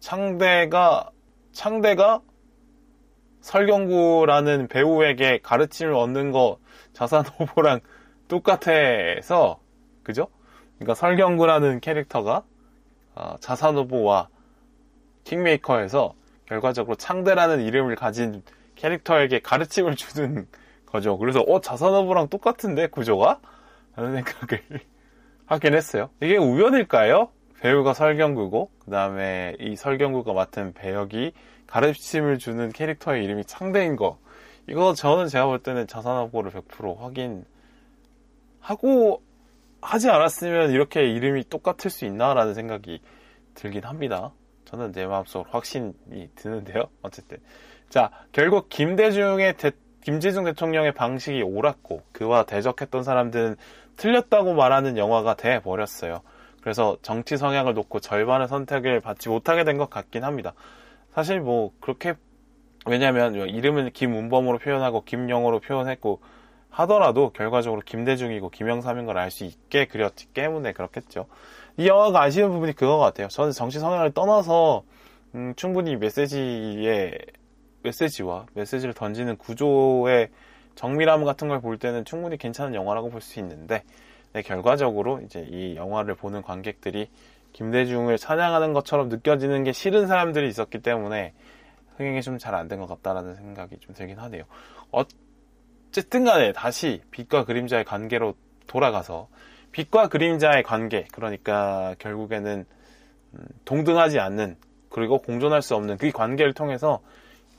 창대가 0.00 1.10
창대가 1.52 2.20
설경구라는 3.40 4.68
배우에게 4.68 5.38
가르침을 5.42 5.94
얻는 5.94 6.32
거 6.32 6.58
자산호보랑 6.92 7.80
똑같아서 8.26 9.60
그죠? 10.02 10.28
그러니까 10.76 10.94
설경구라는 10.94 11.80
캐릭터가 11.80 12.38
어, 12.38 12.42
자산호보와 13.40 14.28
킹메이커에서 15.24 16.14
결과적으로 16.46 16.96
창대라는 16.96 17.60
이름을 17.60 17.96
가진 17.96 18.42
캐릭터에게 18.74 19.40
가르침을 19.40 19.96
주는 19.96 20.46
거죠. 20.86 21.18
그래서 21.18 21.40
어 21.40 21.60
자산호보랑 21.60 22.28
똑같은데 22.28 22.86
구조가? 22.86 23.40
라는 23.96 24.14
생각을 24.14 24.62
하긴 25.46 25.74
했어요. 25.74 26.10
이게 26.22 26.36
우연일까요? 26.36 27.30
배우가 27.60 27.92
설경구고 27.92 28.70
그 28.84 28.90
다음에 28.90 29.56
이 29.58 29.74
설경구가 29.76 30.32
맡은 30.32 30.72
배역이 30.72 31.32
가르침을 31.66 32.38
주는 32.38 32.70
캐릭터의 32.70 33.24
이름이 33.24 33.44
창대인 33.44 33.96
거 33.96 34.18
이거 34.68 34.94
저는 34.94 35.28
제가 35.28 35.46
볼 35.46 35.58
때는 35.58 35.86
자산호보를 35.86 36.52
100% 36.52 36.98
확인하고 38.60 39.22
하지 39.80 40.10
않았으면 40.10 40.70
이렇게 40.70 41.04
이름이 41.04 41.44
똑같을 41.48 41.90
수 41.90 42.04
있나라는 42.04 42.54
생각이 42.54 43.00
들긴 43.54 43.84
합니다. 43.84 44.32
저는 44.64 44.92
내 44.92 45.06
마음속 45.06 45.46
확신이 45.52 45.92
드는데요. 46.34 46.84
어쨌든 47.02 47.38
자 47.88 48.10
결국 48.32 48.68
김대중의 48.68 49.56
대, 49.56 49.70
김대중 50.02 50.44
대통령의 50.44 50.92
방식이 50.92 51.42
옳았고 51.42 52.02
그와 52.12 52.44
대적했던 52.44 53.02
사람들은 53.02 53.56
틀렸다고 53.96 54.54
말하는 54.54 54.96
영화가 54.96 55.34
돼 55.34 55.60
버렸어요. 55.60 56.20
그래서 56.60 56.96
정치 57.02 57.36
성향을 57.36 57.74
놓고 57.74 58.00
절반의 58.00 58.48
선택을 58.48 59.00
받지 59.00 59.28
못하게 59.28 59.64
된 59.64 59.78
것 59.78 59.88
같긴 59.90 60.24
합니다. 60.24 60.54
사실 61.14 61.40
뭐 61.40 61.72
그렇게 61.80 62.14
왜냐하면 62.86 63.34
이름은 63.34 63.90
김운범으로 63.92 64.58
표현하고 64.58 65.04
김영호로 65.04 65.60
표현했고 65.60 66.20
하더라도 66.70 67.30
결과적으로 67.30 67.82
김대중이고 67.84 68.50
김영삼인 68.50 69.06
걸 69.06 69.16
알 69.18 69.30
수 69.30 69.44
있게 69.44 69.86
그렸기 69.86 70.26
때문에 70.26 70.72
그렇겠죠. 70.72 71.26
이 71.76 71.86
영화가 71.88 72.22
아쉬운 72.22 72.50
부분이 72.52 72.72
그거 72.74 72.98
같아요. 72.98 73.28
저는 73.28 73.52
정치 73.52 73.78
성향을 73.78 74.12
떠나서 74.12 74.82
음, 75.34 75.54
충분히 75.56 75.96
메시지의 75.96 77.18
메시지와 77.82 78.46
메시지를 78.54 78.94
던지는 78.94 79.36
구조의 79.36 80.28
정밀함 80.74 81.24
같은 81.24 81.48
걸 81.48 81.60
볼 81.60 81.78
때는 81.78 82.04
충분히 82.04 82.36
괜찮은 82.36 82.74
영화라고 82.74 83.10
볼 83.10 83.20
수 83.20 83.38
있는데 83.40 83.82
네, 84.32 84.42
결과적으로 84.42 85.20
이제 85.24 85.46
이 85.50 85.74
영화를 85.76 86.14
보는 86.14 86.42
관객들이 86.42 87.08
김대중을 87.52 88.18
찬양하는 88.18 88.72
것처럼 88.74 89.08
느껴지는 89.08 89.64
게 89.64 89.72
싫은 89.72 90.06
사람들이 90.06 90.48
있었기 90.48 90.80
때문에 90.80 91.32
흥행이 91.96 92.22
좀 92.22 92.38
잘 92.38 92.54
안 92.54 92.68
된 92.68 92.78
것 92.78 92.86
같다라는 92.86 93.34
생각이 93.34 93.78
좀 93.80 93.94
들긴 93.94 94.18
하네요. 94.18 94.44
어 94.92 95.02
쨌든 95.92 96.24
간에 96.24 96.52
다시 96.52 97.02
빛과 97.10 97.44
그림자의 97.44 97.84
관계로 97.84 98.34
돌아가서 98.66 99.28
빛과 99.72 100.08
그림자의 100.08 100.62
관계, 100.62 101.06
그러니까 101.12 101.94
결국에는 101.98 102.64
음, 103.34 103.46
동등하지 103.64 104.18
않는 104.18 104.56
그리고 104.90 105.18
공존할 105.20 105.62
수 105.62 105.74
없는 105.74 105.98
그 105.98 106.10
관계를 106.10 106.54
통해서 106.54 107.00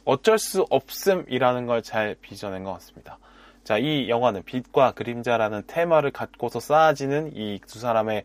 어쩔 0.05 0.37
수 0.39 0.65
없음이라는 0.69 1.67
걸 1.67 1.81
잘 1.83 2.15
빚어낸 2.21 2.63
것 2.63 2.73
같습니다. 2.73 3.19
자, 3.63 3.77
이 3.77 4.09
영화는 4.09 4.43
빛과 4.43 4.93
그림자라는 4.93 5.63
테마를 5.67 6.11
갖고서 6.11 6.59
쌓아지는 6.59 7.31
이 7.35 7.59
두 7.67 7.79
사람의 7.79 8.23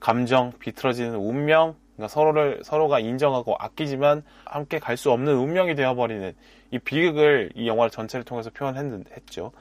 감정, 0.00 0.52
비틀어지는 0.58 1.14
운명, 1.16 1.76
그러니까 1.96 2.08
서로를 2.08 2.60
서로가 2.64 2.98
인정하고 3.00 3.56
아끼지만 3.58 4.22
함께 4.44 4.78
갈 4.78 4.96
수 4.96 5.10
없는 5.10 5.34
운명이 5.34 5.74
되어버리는 5.74 6.34
이 6.70 6.78
비극을 6.78 7.50
이 7.54 7.66
영화 7.68 7.88
전체를 7.88 8.24
통해서 8.24 8.50
표현했죠. 8.50 9.52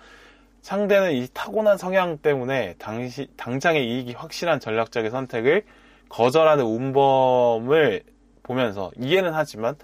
상대는 0.62 1.14
이 1.14 1.28
타고난 1.34 1.78
성향 1.78 2.18
때문에 2.20 2.76
당시 2.78 3.28
당장의 3.36 3.86
이익이 3.86 4.14
확실한 4.14 4.60
전략적인 4.60 5.10
선택을 5.10 5.64
거절하는 6.10 6.64
운범을 6.66 8.04
보면서 8.44 8.92
이해는 8.98 9.34
하지만 9.34 9.76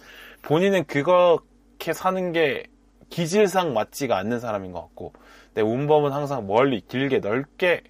본인은 0.44 0.86
그렇게 0.86 1.94
사는 1.94 2.32
게 2.32 2.66
기질상 3.10 3.74
맞지가 3.74 4.18
않는 4.18 4.40
사람인 4.40 4.72
것 4.72 4.82
같고 4.82 5.14
내 5.54 5.62
운범은 5.62 6.12
항상 6.12 6.46
멀리 6.46 6.82
길게 6.82 7.20
넓게 7.20 7.82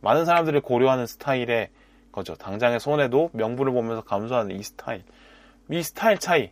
많은 0.00 0.24
사람들을 0.24 0.60
고려하는 0.60 1.06
스타일의 1.06 1.70
거죠. 2.16 2.34
당장의 2.34 2.80
손해도 2.80 3.30
명분을 3.34 3.72
보면서 3.72 4.02
감수하는 4.02 4.56
이 4.56 4.62
스타일. 4.62 5.04
이 5.70 5.82
스타일 5.82 6.18
차이. 6.18 6.50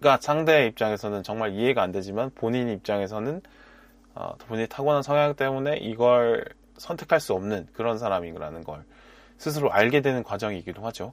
가 0.00 0.18
상대 0.20 0.66
입장에서는 0.66 1.22
정말 1.22 1.52
이해가 1.52 1.82
안 1.82 1.92
되지만 1.92 2.30
본인 2.34 2.68
입장에서는 2.68 3.42
어, 4.14 4.34
본인이 4.48 4.68
타고난 4.68 5.02
성향 5.02 5.34
때문에 5.34 5.76
이걸 5.76 6.44
선택할 6.78 7.20
수 7.20 7.34
없는 7.34 7.68
그런 7.72 7.98
사람이라는 7.98 8.64
걸 8.64 8.84
스스로 9.38 9.72
알게 9.72 10.00
되는 10.00 10.22
과정이기도 10.22 10.84
하죠. 10.86 11.12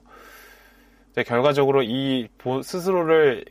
결과적으로 1.26 1.82
이 1.82 2.28
스스로를 2.62 3.44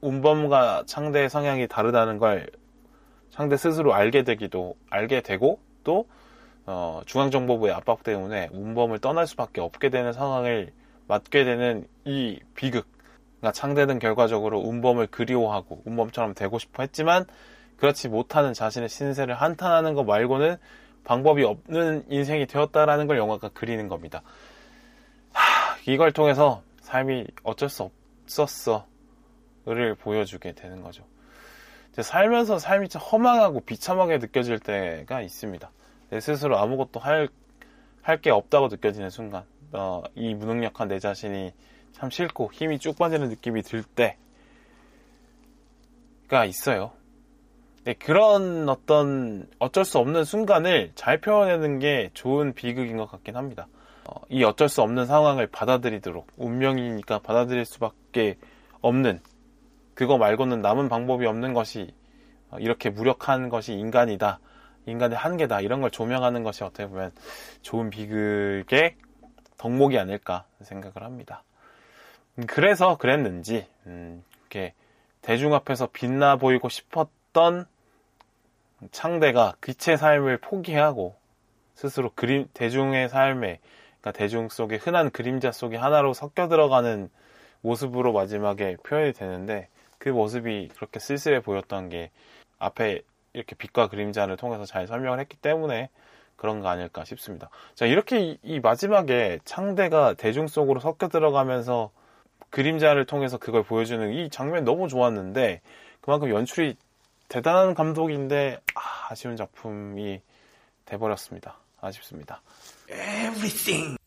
운범과 0.00 0.84
상대의 0.86 1.28
성향이 1.28 1.68
다르다는 1.68 2.18
걸 2.18 2.48
상대 3.30 3.56
스스로 3.56 3.94
알게 3.94 4.22
되기도 4.24 4.76
알게 4.90 5.20
되고 5.20 5.60
또 5.84 6.06
어, 6.66 7.00
중앙정보부의 7.06 7.72
압박 7.72 8.02
때문에 8.02 8.48
운범을 8.52 8.98
떠날 8.98 9.26
수밖에 9.26 9.60
없게 9.60 9.88
되는 9.88 10.12
상황을 10.12 10.72
맞게 11.06 11.44
되는 11.44 11.86
이 12.04 12.40
비극. 12.54 12.86
그러니까 13.38 13.52
창대는 13.52 13.98
결과적으로 13.98 14.58
운범을 14.58 15.06
그리워하고 15.08 15.82
운범처럼 15.84 16.34
되고 16.34 16.58
싶어 16.58 16.82
했지만 16.82 17.24
그렇지 17.76 18.08
못하는 18.08 18.52
자신의 18.52 18.88
신세를 18.88 19.34
한탄하는 19.34 19.94
것 19.94 20.04
말고는 20.04 20.56
방법이 21.04 21.44
없는 21.44 22.06
인생이 22.08 22.46
되었다라는 22.46 23.06
걸 23.06 23.18
영화가 23.18 23.50
그리는 23.54 23.86
겁니다. 23.86 24.22
하, 25.32 25.76
이걸 25.86 26.10
통해서 26.10 26.62
삶이 26.80 27.26
어쩔 27.44 27.68
수 27.68 27.88
없었어를 28.24 29.94
보여주게 30.00 30.52
되는 30.52 30.82
거죠. 30.82 31.04
살면서 31.96 32.58
삶이 32.58 32.88
참 32.88 33.00
허망하고 33.00 33.60
비참하게 33.60 34.18
느껴질 34.18 34.58
때가 34.58 35.20
있습니다. 35.20 35.70
내 36.10 36.20
스스로 36.20 36.58
아무것도 36.58 37.00
할, 37.00 37.28
할 38.02 38.20
게 38.20 38.30
없다고 38.30 38.68
느껴지는 38.68 39.10
순간, 39.10 39.44
어, 39.72 40.02
이 40.14 40.34
무능력한 40.34 40.88
내 40.88 40.98
자신이 40.98 41.52
참 41.92 42.10
싫고 42.10 42.50
힘이 42.52 42.78
쭉 42.78 42.96
빠지는 42.96 43.28
느낌이 43.30 43.62
들 43.62 43.82
때가 46.22 46.44
있어요. 46.44 46.92
네, 47.84 47.94
그런 47.94 48.68
어떤 48.68 49.48
어쩔 49.60 49.84
수 49.84 49.98
없는 49.98 50.24
순간을 50.24 50.92
잘 50.94 51.20
표현하는 51.20 51.78
게 51.78 52.10
좋은 52.14 52.52
비극인 52.52 52.96
것 52.96 53.06
같긴 53.06 53.36
합니다. 53.36 53.68
어, 54.04 54.20
이 54.28 54.42
어쩔 54.44 54.68
수 54.68 54.82
없는 54.82 55.06
상황을 55.06 55.46
받아들이도록 55.46 56.26
운명이니까 56.36 57.20
받아들일 57.20 57.64
수밖에 57.64 58.38
없는 58.80 59.20
그거 59.94 60.18
말고는 60.18 60.60
남은 60.62 60.88
방법이 60.88 61.26
없는 61.26 61.54
것이 61.54 61.94
어, 62.50 62.58
이렇게 62.58 62.90
무력한 62.90 63.48
것이 63.48 63.74
인간이다. 63.74 64.40
인간의 64.86 65.18
한계다. 65.18 65.60
이런 65.60 65.80
걸 65.80 65.90
조명하는 65.90 66.42
것이 66.42 66.64
어떻게 66.64 66.86
보면 66.86 67.12
좋은 67.62 67.90
비극의 67.90 68.96
덕목이 69.58 69.98
아닐까 69.98 70.44
생각을 70.62 71.02
합니다. 71.02 71.42
그래서 72.46 72.96
그랬는지 72.96 73.66
음, 73.86 74.22
이렇게 74.40 74.74
대중 75.22 75.54
앞에서 75.54 75.88
빛나 75.92 76.36
보이고 76.36 76.68
싶었던 76.68 77.66
창대가 78.90 79.54
그체 79.60 79.96
삶을 79.96 80.38
포기하고 80.38 81.16
스스로 81.74 82.10
그림 82.14 82.46
대중의 82.54 83.08
삶에 83.08 83.58
그러니까 84.00 84.12
대중 84.12 84.48
속의 84.48 84.78
흔한 84.78 85.10
그림자 85.10 85.50
속에 85.50 85.76
하나로 85.76 86.12
섞여 86.12 86.48
들어가는 86.48 87.10
모습으로 87.62 88.12
마지막에 88.12 88.76
표현이 88.84 89.12
되는데 89.14 89.68
그 89.98 90.10
모습이 90.10 90.68
그렇게 90.76 91.00
쓸쓸해 91.00 91.40
보였던 91.40 91.88
게 91.88 92.10
앞에 92.58 93.02
이렇게 93.36 93.54
빛과 93.54 93.88
그림자를 93.88 94.38
통해서 94.38 94.64
잘 94.64 94.86
설명을 94.86 95.20
했기 95.20 95.36
때문에 95.36 95.90
그런 96.36 96.60
거 96.60 96.68
아닐까 96.68 97.04
싶습니다. 97.04 97.50
자, 97.74 97.84
이렇게 97.84 98.18
이, 98.18 98.38
이 98.42 98.60
마지막에 98.60 99.40
창대가 99.44 100.14
대중 100.14 100.46
속으로 100.46 100.80
섞여 100.80 101.08
들어가면서 101.08 101.90
그림자를 102.48 103.04
통해서 103.04 103.36
그걸 103.36 103.62
보여주는 103.62 104.10
이 104.14 104.30
장면 104.30 104.64
너무 104.64 104.88
좋았는데 104.88 105.60
그만큼 106.00 106.30
연출이 106.30 106.76
대단한 107.28 107.74
감독인데 107.74 108.58
아, 108.74 109.08
아쉬운 109.10 109.36
작품이 109.36 110.22
돼버렸습니다. 110.86 111.58
아쉽습니다. 111.82 112.40
Everything. 112.88 113.98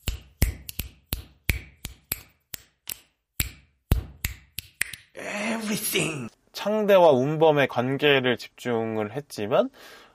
Everything. 5.15 6.38
창대와 6.59 7.11
운범의 7.11 7.69
관계를 7.69 8.35
집중을 8.35 9.13
했지만 9.13 9.69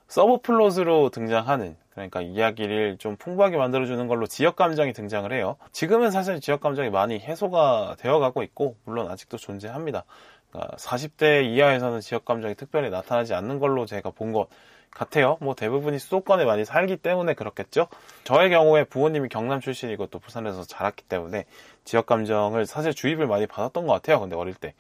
subplot으로 0.09 1.09
등장하는 1.09 1.75
그러니까 1.95 2.21
이야기를 2.21 2.99
좀 2.99 3.17
풍부하게 3.17 3.57
만들어주는 3.57 4.07
걸로 4.09 4.27
지역 4.27 4.55
감정이 4.55 4.93
등장을 4.93 5.33
해요. 5.33 5.57
지금은 5.73 6.11
사실 6.11 6.41
지역 6.41 6.61
감정이 6.61 6.91
많이 6.91 7.19
해소가 7.19 7.97
되어가고 7.99 8.43
있고 8.43 8.77
물론 8.85 9.11
아직도 9.11 9.39
존재합니다. 9.39 10.05
그러니까 10.51 10.77
40대 10.77 11.47
이하에서는 11.47 12.01
지역 12.01 12.27
감정이 12.27 12.55
특별히 12.57 12.91
나타나지 12.91 13.33
않는 13.33 13.59
걸로 13.59 13.87
제가 13.87 14.11
본 14.11 14.35
것 14.35 14.49
같아요. 14.91 15.39
뭐 15.41 15.55
대부분이 15.55 15.99
수도권에 15.99 16.45
많이 16.45 16.67
살기 16.67 16.99
때문에 16.99 17.33
그렇겠죠. 17.33 17.89
저의 18.25 18.51
경우에 18.51 18.85
부모님이 18.85 19.31
경남 19.31 19.61
출신이고 19.61 20.07
또 20.09 20.19
부산에서 20.19 20.63
자랐기 20.65 21.05
때문에 21.05 21.47
지역 21.85 22.05
감정을 22.05 22.67
사실 22.67 22.93
주입을 22.93 23.27
많이 23.27 23.47
받았던 23.47 23.87
것 23.87 23.95
같아요. 23.95 24.21
근데 24.21 24.37
어릴 24.37 24.55
때. 24.55 24.75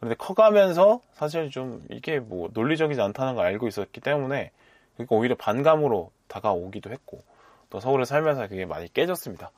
그런데 0.00 0.16
커가면서 0.16 1.02
사실 1.12 1.50
좀 1.50 1.84
이게 1.90 2.18
뭐 2.18 2.48
논리적이지 2.52 3.00
않다는 3.00 3.34
걸 3.34 3.46
알고 3.46 3.68
있었기 3.68 4.00
때문에 4.00 4.50
그러니까 4.94 5.14
오히려 5.14 5.34
반감으로 5.36 6.10
다가오기도 6.26 6.90
했고 6.90 7.22
또 7.68 7.80
서울에 7.80 8.04
살면서 8.04 8.48
그게 8.48 8.64
많이 8.64 8.92
깨졌습니다. 8.92 9.52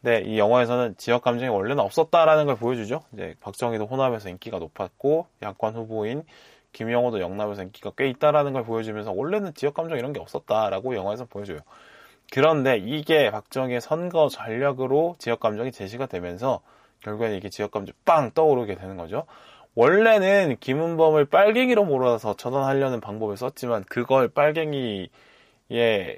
네, 0.00 0.20
이 0.20 0.38
영화에서는 0.38 0.96
지역 0.98 1.22
감정이 1.22 1.48
원래는 1.48 1.80
없었다라는 1.80 2.46
걸 2.46 2.56
보여주죠. 2.56 3.02
이제 3.14 3.34
박정희도 3.40 3.86
호남에서 3.86 4.28
인기가 4.28 4.58
높았고 4.58 5.26
양권 5.42 5.74
후보인 5.74 6.24
김영호도 6.72 7.20
영남에서 7.20 7.62
인기가 7.62 7.90
꽤 7.96 8.08
있다라는 8.10 8.52
걸 8.52 8.64
보여주면서 8.64 9.12
원래는 9.12 9.54
지역 9.54 9.72
감정 9.72 9.98
이런 9.98 10.12
게 10.12 10.20
없었다라고 10.20 10.94
영화에서 10.94 11.24
보여줘요. 11.24 11.60
그런데 12.32 12.76
이게 12.76 13.30
박정희의 13.30 13.80
선거 13.80 14.28
전략으로 14.28 15.16
지역 15.18 15.40
감정이 15.40 15.72
제시가 15.72 16.06
되면서 16.06 16.60
결국엔 17.00 17.32
이게 17.32 17.48
지역 17.48 17.70
감정 17.70 17.94
빵 18.04 18.30
떠오르게 18.32 18.74
되는 18.74 18.96
거죠. 18.96 19.24
원래는 19.76 20.56
김은범을 20.58 21.26
빨갱이로 21.26 21.84
몰아서 21.84 22.34
처단하려는 22.34 23.00
방법을 23.00 23.36
썼지만 23.36 23.84
그걸 23.84 24.26
빨갱이의 24.26 25.10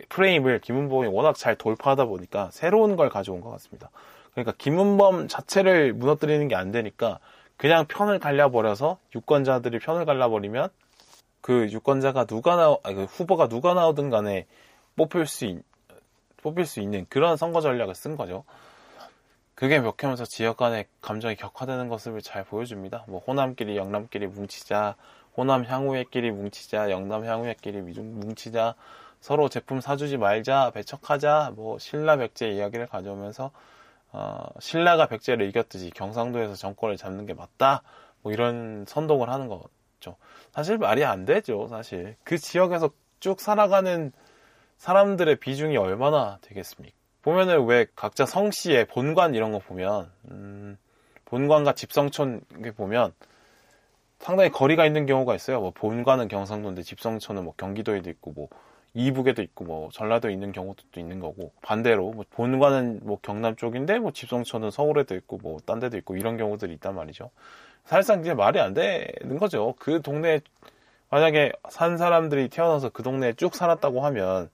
프레임을 0.09 0.61
김은범이 0.61 1.09
워낙 1.09 1.35
잘 1.37 1.57
돌파하다 1.57 2.05
보니까 2.05 2.51
새로운 2.53 2.95
걸 2.95 3.09
가져온 3.09 3.41
것 3.41 3.51
같습니다. 3.51 3.91
그러니까 4.33 4.55
김은범 4.57 5.27
자체를 5.27 5.93
무너뜨리는 5.93 6.47
게 6.47 6.55
안 6.55 6.71
되니까 6.71 7.19
그냥 7.57 7.87
편을 7.87 8.21
갈려버려서 8.21 8.99
유권자들이 9.17 9.81
편을 9.81 10.05
갈라버리면 10.05 10.69
그 11.41 11.69
유권자가 11.73 12.27
누가 12.27 12.55
나오, 12.55 12.79
아니, 12.85 12.95
그 12.95 13.05
후보가 13.05 13.49
누가 13.49 13.75
나오든 13.75 14.11
간에 14.11 14.47
뽑힐 14.95 15.27
수, 15.27 15.47
있, 15.47 15.59
뽑힐 16.43 16.65
수 16.65 16.79
있는 16.79 17.07
그런 17.09 17.37
선거 17.37 17.61
전략을 17.61 17.97
쓴 17.97 18.17
거죠. 18.17 18.45
그게 19.59 19.81
몇해면서 19.81 20.25
지역 20.25 20.59
간의 20.59 20.87
감정이 21.01 21.35
격화되는 21.35 21.89
것을 21.89 22.23
잘 22.23 22.45
보여줍니다. 22.45 23.07
뭐 23.09 23.19
호남끼리 23.19 23.77
영남끼리 23.77 24.29
뭉치자, 24.29 24.95
호남 25.37 25.65
향후에끼리 25.65 26.31
뭉치자, 26.31 26.93
영남 26.93 27.25
향후에끼리 27.25 27.81
뭉치자, 27.81 28.77
서로 29.21 29.49
제품 29.49 29.81
사주지 29.81 30.17
말자, 30.17 30.71
배척하자, 30.71 31.55
뭐 31.57 31.77
신라 31.81 32.19
백제 32.19 32.51
이야기를 32.51 32.87
가져오면서 32.87 33.51
어, 34.13 34.47
신라가 34.61 35.07
백제를 35.07 35.49
이겼듯이 35.49 35.91
경상도에서 35.91 36.55
정권을 36.55 36.97
잡는 36.97 37.27
게 37.27 37.35
맞다, 37.35 37.83
뭐 38.23 38.31
이런 38.33 38.85
선동을 38.87 39.29
하는 39.29 39.49
거죠. 39.49 40.15
사실 40.53 40.79
말이 40.79 41.05
안 41.05 41.25
되죠, 41.25 41.67
사실 41.67 42.15
그 42.23 42.39
지역에서 42.39 42.91
쭉 43.19 43.41
살아가는 43.41 44.13
사람들의 44.77 45.35
비중이 45.41 45.77
얼마나 45.77 46.39
되겠습니까? 46.43 46.98
보면은 47.23 47.65
왜 47.67 47.87
각자 47.95 48.27
성씨에 48.27 48.85
본관 48.85 49.35
이런 49.35 49.53
거 49.53 49.59
보면 49.59 50.11
음, 50.31 50.79
본관과 51.25 51.75
집성촌 51.75 52.41
보면 52.77 53.13
상당히 54.19 54.51
거리가 54.51 54.87
있는 54.87 55.07
경우가 55.07 55.35
있어요. 55.35 55.61
뭐 55.61 55.71
본관은 55.71 56.29
경상도인데 56.29 56.83
집성촌은 56.83 57.45
뭐 57.45 57.55
경기도에도 57.57 58.11
있고 58.11 58.33
뭐 58.33 58.49
이북에도 58.95 59.43
있고 59.43 59.65
뭐 59.65 59.89
전라도에 59.93 60.33
있는 60.33 60.51
경우도 60.53 60.83
있는 60.97 61.21
거고 61.21 61.53
반대로 61.63 62.11
뭐 62.11 62.25
본관은 62.31 63.01
뭐 63.03 63.19
경남 63.23 63.55
쪽인데 63.57 63.99
뭐 63.99 64.11
집성촌은 64.13 64.71
서울에도 64.71 65.15
있고 65.15 65.39
뭐 65.39 65.59
딴 65.67 65.79
데도 65.79 65.97
있고 65.99 66.17
이런 66.17 66.37
경우들이 66.37 66.73
있단 66.75 66.95
말이죠. 66.95 67.31
사실상 67.85 68.21
이제 68.21 68.35
말이 68.35 68.59
안 68.61 68.75
되는 68.75 69.39
거죠. 69.39 69.75
그 69.79 70.03
동네 70.03 70.41
만약에 71.11 71.53
산 71.71 71.97
사람들이 71.97 72.49
태어나서 72.49 72.91
그 72.91 73.03
동네에 73.03 73.35
쭉 73.35 73.55
살았다고 73.55 74.05
하면 74.05 74.51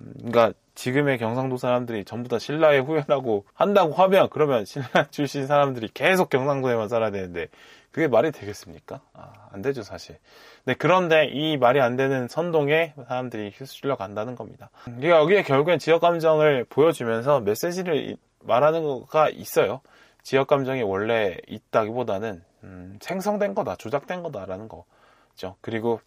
음, 0.00 0.12
그러니까 0.18 0.52
지금의 0.78 1.18
경상도 1.18 1.56
사람들이 1.56 2.04
전부 2.04 2.28
다 2.28 2.38
신라에 2.38 2.78
후연하고 2.78 3.44
한다고 3.52 3.94
하면 3.94 4.28
그러면 4.30 4.64
신라 4.64 4.86
출신 5.10 5.48
사람들이 5.48 5.88
계속 5.92 6.30
경상도에만 6.30 6.88
살아야 6.88 7.10
되는데 7.10 7.48
그게 7.90 8.06
말이 8.06 8.30
되겠습니까? 8.30 9.00
아, 9.12 9.32
안 9.50 9.60
되죠 9.60 9.82
사실. 9.82 10.18
네, 10.66 10.74
그런데 10.74 11.26
이 11.32 11.56
말이 11.56 11.80
안 11.80 11.96
되는 11.96 12.28
선동에 12.28 12.94
사람들이 13.08 13.50
휩쓸려 13.56 13.96
간다는 13.96 14.36
겁니다. 14.36 14.70
그러니까 14.84 15.18
여기에 15.18 15.42
결국엔 15.42 15.80
지역 15.80 16.00
감정을 16.00 16.64
보여주면서 16.68 17.40
메시지를 17.40 18.16
말하는 18.44 18.84
거가 18.84 19.30
있어요. 19.30 19.80
지역 20.22 20.46
감정이 20.46 20.82
원래 20.82 21.38
있다기보다는 21.48 22.44
음, 22.62 22.98
생성된 23.02 23.56
거다, 23.56 23.74
조작된 23.74 24.22
거다라는 24.22 24.68
거죠. 24.68 25.56
그리고 25.60 26.00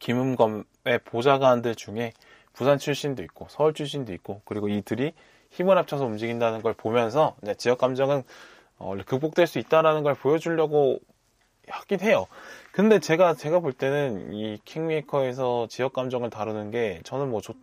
김은검의 0.00 0.98
보좌관들 1.06 1.76
중에 1.76 2.12
부산 2.52 2.78
출신도 2.78 3.22
있고 3.24 3.46
서울 3.48 3.74
출신도 3.74 4.12
있고 4.14 4.42
그리고 4.44 4.68
이들이 4.68 5.12
힘을 5.50 5.76
합쳐서 5.78 6.04
움직인다는 6.04 6.62
걸 6.62 6.74
보면서 6.74 7.36
지역 7.58 7.78
감정은 7.78 8.22
어, 8.78 8.94
극복될 9.04 9.46
수 9.46 9.58
있다라는 9.58 10.02
걸 10.02 10.14
보여주려고 10.14 11.00
하긴 11.68 12.00
해요. 12.00 12.26
근데 12.72 12.98
제가 12.98 13.34
제가 13.34 13.60
볼 13.60 13.72
때는 13.72 14.32
이 14.32 14.58
킹메이커에서 14.64 15.66
지역 15.68 15.92
감정을 15.92 16.30
다루는 16.30 16.70
게 16.70 17.00
저는 17.04 17.30
뭐 17.30 17.40
조, 17.40 17.54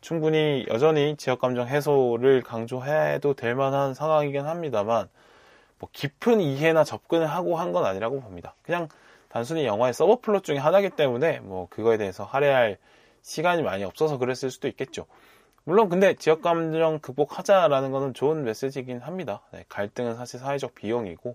충분히 0.00 0.66
여전히 0.68 1.16
지역 1.16 1.40
감정 1.40 1.66
해소를 1.66 2.42
강조해도 2.42 3.34
될 3.34 3.54
만한 3.54 3.94
상황이긴 3.94 4.44
합니다만 4.44 5.08
뭐 5.78 5.88
깊은 5.92 6.40
이해나 6.40 6.84
접근을 6.84 7.26
하고 7.26 7.56
한 7.56 7.72
건 7.72 7.84
아니라고 7.86 8.20
봅니다. 8.20 8.54
그냥 8.62 8.88
단순히 9.28 9.64
영화의 9.64 9.94
subplot 9.94 10.44
중에 10.44 10.58
하나이기 10.58 10.90
때문에 10.90 11.40
뭐 11.40 11.66
그거에 11.70 11.96
대해서 11.96 12.24
할애할 12.24 12.78
시간이 13.24 13.62
많이 13.62 13.82
없어서 13.84 14.18
그랬을 14.18 14.50
수도 14.50 14.68
있겠죠. 14.68 15.06
물론 15.64 15.88
근데 15.88 16.14
지역 16.14 16.42
감정 16.42 16.98
극복하자라는 16.98 17.90
것은 17.90 18.12
좋은 18.12 18.44
메시지이긴 18.44 18.98
합니다. 19.00 19.40
네, 19.50 19.64
갈등은 19.70 20.14
사실 20.14 20.38
사회적 20.38 20.74
비용이고 20.74 21.34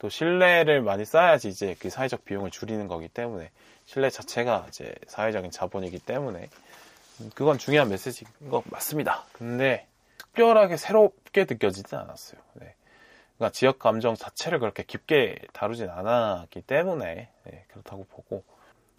또 0.00 0.08
신뢰를 0.08 0.82
많이 0.82 1.04
쌓아야지 1.04 1.48
이제 1.48 1.76
그 1.78 1.88
사회적 1.88 2.24
비용을 2.24 2.50
줄이는 2.50 2.88
거기 2.88 3.08
때문에 3.08 3.50
신뢰 3.84 4.10
자체가 4.10 4.66
이제 4.68 4.92
사회적인 5.06 5.52
자본이기 5.52 6.00
때문에 6.00 6.48
음, 7.20 7.30
그건 7.34 7.58
중요한 7.58 7.88
메시지인 7.88 8.28
것 8.50 8.64
맞습니다. 8.66 9.24
근데 9.32 9.86
특별하게 10.18 10.76
새롭게 10.76 11.46
느껴지진 11.48 11.96
않았어요. 11.96 12.40
네. 12.54 12.74
그러니까 13.36 13.52
지역 13.52 13.78
감정 13.78 14.16
자체를 14.16 14.58
그렇게 14.58 14.82
깊게 14.82 15.38
다루진 15.52 15.90
않았기 15.90 16.62
때문에 16.62 17.28
네, 17.44 17.64
그렇다고 17.68 18.04
보고 18.10 18.42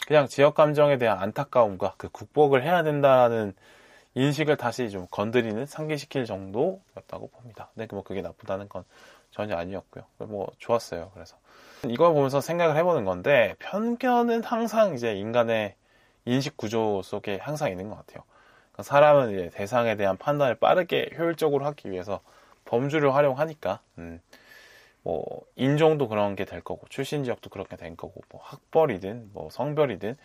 그냥 0.06 0.26
지역 0.26 0.54
감정에 0.54 0.98
대한 0.98 1.18
안타까움과 1.18 1.94
그 1.96 2.08
극복을 2.10 2.62
해야 2.62 2.82
된다는 2.82 3.54
인식을 4.14 4.56
다시 4.56 4.90
좀 4.90 5.06
건드리는 5.10 5.64
상기시킬 5.66 6.26
정도였다고 6.26 7.28
봅니다. 7.28 7.70
근데 7.74 7.86
뭐 7.94 8.02
그게 8.02 8.20
나쁘다는 8.20 8.68
건 8.68 8.84
전혀 9.30 9.56
아니었고요. 9.56 10.04
뭐 10.18 10.50
좋았어요. 10.58 11.10
그래서 11.14 11.36
이걸 11.88 12.12
보면서 12.12 12.40
생각을 12.40 12.76
해보는 12.76 13.04
건데 13.04 13.54
편견은 13.58 14.44
항상 14.44 14.94
이제 14.94 15.14
인간의 15.14 15.74
인식 16.26 16.56
구조 16.56 17.02
속에 17.02 17.38
항상 17.38 17.70
있는 17.70 17.88
것 17.88 17.96
같아요. 17.96 18.22
그러니까 18.72 18.82
사람은 18.82 19.32
이제 19.32 19.50
대상에 19.54 19.96
대한 19.96 20.16
판단을 20.16 20.56
빠르게 20.56 21.10
효율적으로 21.16 21.64
하기 21.66 21.90
위해서 21.90 22.20
범주를 22.66 23.14
활용하니까 23.14 23.80
음, 23.98 24.20
뭐 25.02 25.42
인종도 25.56 26.08
그런 26.08 26.36
게 26.36 26.44
될 26.44 26.60
거고 26.60 26.86
출신 26.88 27.24
지역도 27.24 27.50
그렇게 27.50 27.76
된 27.76 27.96
거고 27.96 28.20
뭐 28.30 28.40
학벌이든 28.44 29.30
뭐 29.32 29.48
성별이든 29.50 30.16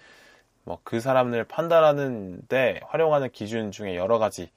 뭐 0.65 0.79
그 0.83 0.99
사람을 0.99 1.45
판단하는데 1.45 2.81
활용하는 2.87 3.29
기준 3.31 3.71
중에 3.71 3.95
여러 3.95 4.19
가지 4.19 4.51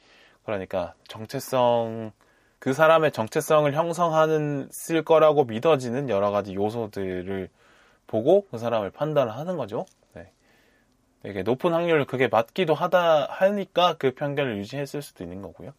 그러니까 0.44 0.94
정체성 1.08 2.12
그 2.58 2.72
사람의 2.72 3.12
정체성을 3.12 3.72
형성하는 3.72 4.68
쓸 4.70 5.02
거라고 5.04 5.44
믿어지는 5.44 6.08
여러 6.10 6.30
가지 6.30 6.54
요소들을 6.54 7.48
보고 8.06 8.46
그 8.50 8.58
사람을 8.58 8.90
판단을 8.90 9.32
하는 9.34 9.56
거죠. 9.56 9.86
네. 10.14 10.30
되게 11.22 11.42
높은 11.42 11.72
확률 11.72 12.04
그게 12.06 12.28
맞기도 12.28 12.74
하다 12.74 13.26
하니까 13.30 13.94
그 13.98 14.12
편견을 14.14 14.58
유지했을 14.58 15.00
수도 15.02 15.24
있는 15.24 15.42
거고요. 15.42 15.72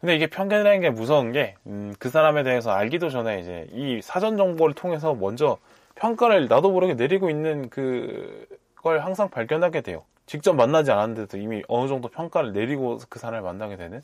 근데 0.00 0.16
이게 0.16 0.26
편견이라는 0.26 0.80
게 0.80 0.90
무서운 0.90 1.32
게, 1.32 1.56
음, 1.66 1.94
그 1.98 2.08
사람에 2.08 2.42
대해서 2.42 2.70
알기도 2.70 3.10
전에 3.10 3.40
이제 3.40 3.66
이 3.72 4.00
사전 4.02 4.36
정보를 4.36 4.74
통해서 4.74 5.14
먼저 5.14 5.58
평가를 5.94 6.48
나도 6.48 6.70
모르게 6.70 6.94
내리고 6.94 7.28
있는 7.28 7.68
그걸 7.68 9.00
항상 9.00 9.28
발견하게 9.28 9.82
돼요. 9.82 10.04
직접 10.24 10.54
만나지 10.54 10.90
않았는데도 10.90 11.36
이미 11.38 11.62
어느 11.68 11.88
정도 11.88 12.08
평가를 12.08 12.52
내리고 12.52 12.98
그 13.08 13.18
사람을 13.18 13.42
만나게 13.42 13.76
되는 13.76 14.02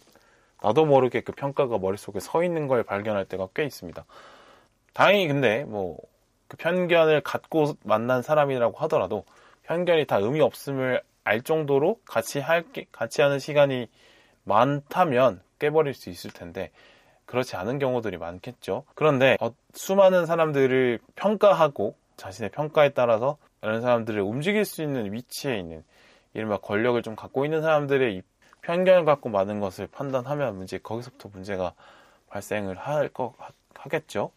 나도 0.62 0.84
모르게 0.84 1.20
그 1.20 1.32
평가가 1.32 1.78
머릿속에 1.78 2.20
서 2.20 2.42
있는 2.42 2.66
걸 2.66 2.82
발견할 2.82 3.24
때가 3.24 3.48
꽤 3.54 3.64
있습니다. 3.64 4.04
다행히 4.92 5.28
근데 5.28 5.64
뭐 5.64 5.96
그 6.48 6.56
편견을 6.56 7.22
갖고 7.22 7.74
만난 7.82 8.22
사람이라고 8.22 8.78
하더라도 8.84 9.24
편견이 9.64 10.06
다 10.06 10.18
의미 10.18 10.40
없음을 10.40 11.02
알 11.24 11.42
정도로 11.42 11.98
같이 12.04 12.38
할 12.38 12.64
같이 12.92 13.20
하는 13.20 13.38
시간이 13.38 13.88
많다면 14.44 15.40
깨버릴 15.58 15.94
수 15.94 16.10
있을 16.10 16.30
텐데 16.30 16.70
그렇지 17.26 17.56
않은 17.56 17.78
경우들이 17.78 18.18
많겠죠. 18.18 18.84
그런데 18.94 19.36
어, 19.40 19.52
수많은 19.74 20.26
사람들을 20.26 21.00
평가하고 21.16 21.96
자신의 22.16 22.50
평가에 22.50 22.90
따라서 22.90 23.36
이런 23.62 23.80
사람들을 23.80 24.20
움직일 24.20 24.64
수 24.64 24.82
있는 24.82 25.12
위치에 25.12 25.58
있는 25.58 25.84
이른바 26.34 26.58
권력을 26.58 27.00
좀 27.02 27.16
갖고 27.16 27.44
있는 27.44 27.62
사람들의 27.62 28.22
편견을 28.62 29.04
갖고 29.04 29.28
많은 29.28 29.60
것을 29.60 29.86
판단하면 29.86 30.56
문제 30.56 30.78
거기서부터 30.78 31.30
문제가 31.32 31.74
발생을 32.28 32.76
할것 32.76 33.34
하겠죠. 33.74 34.30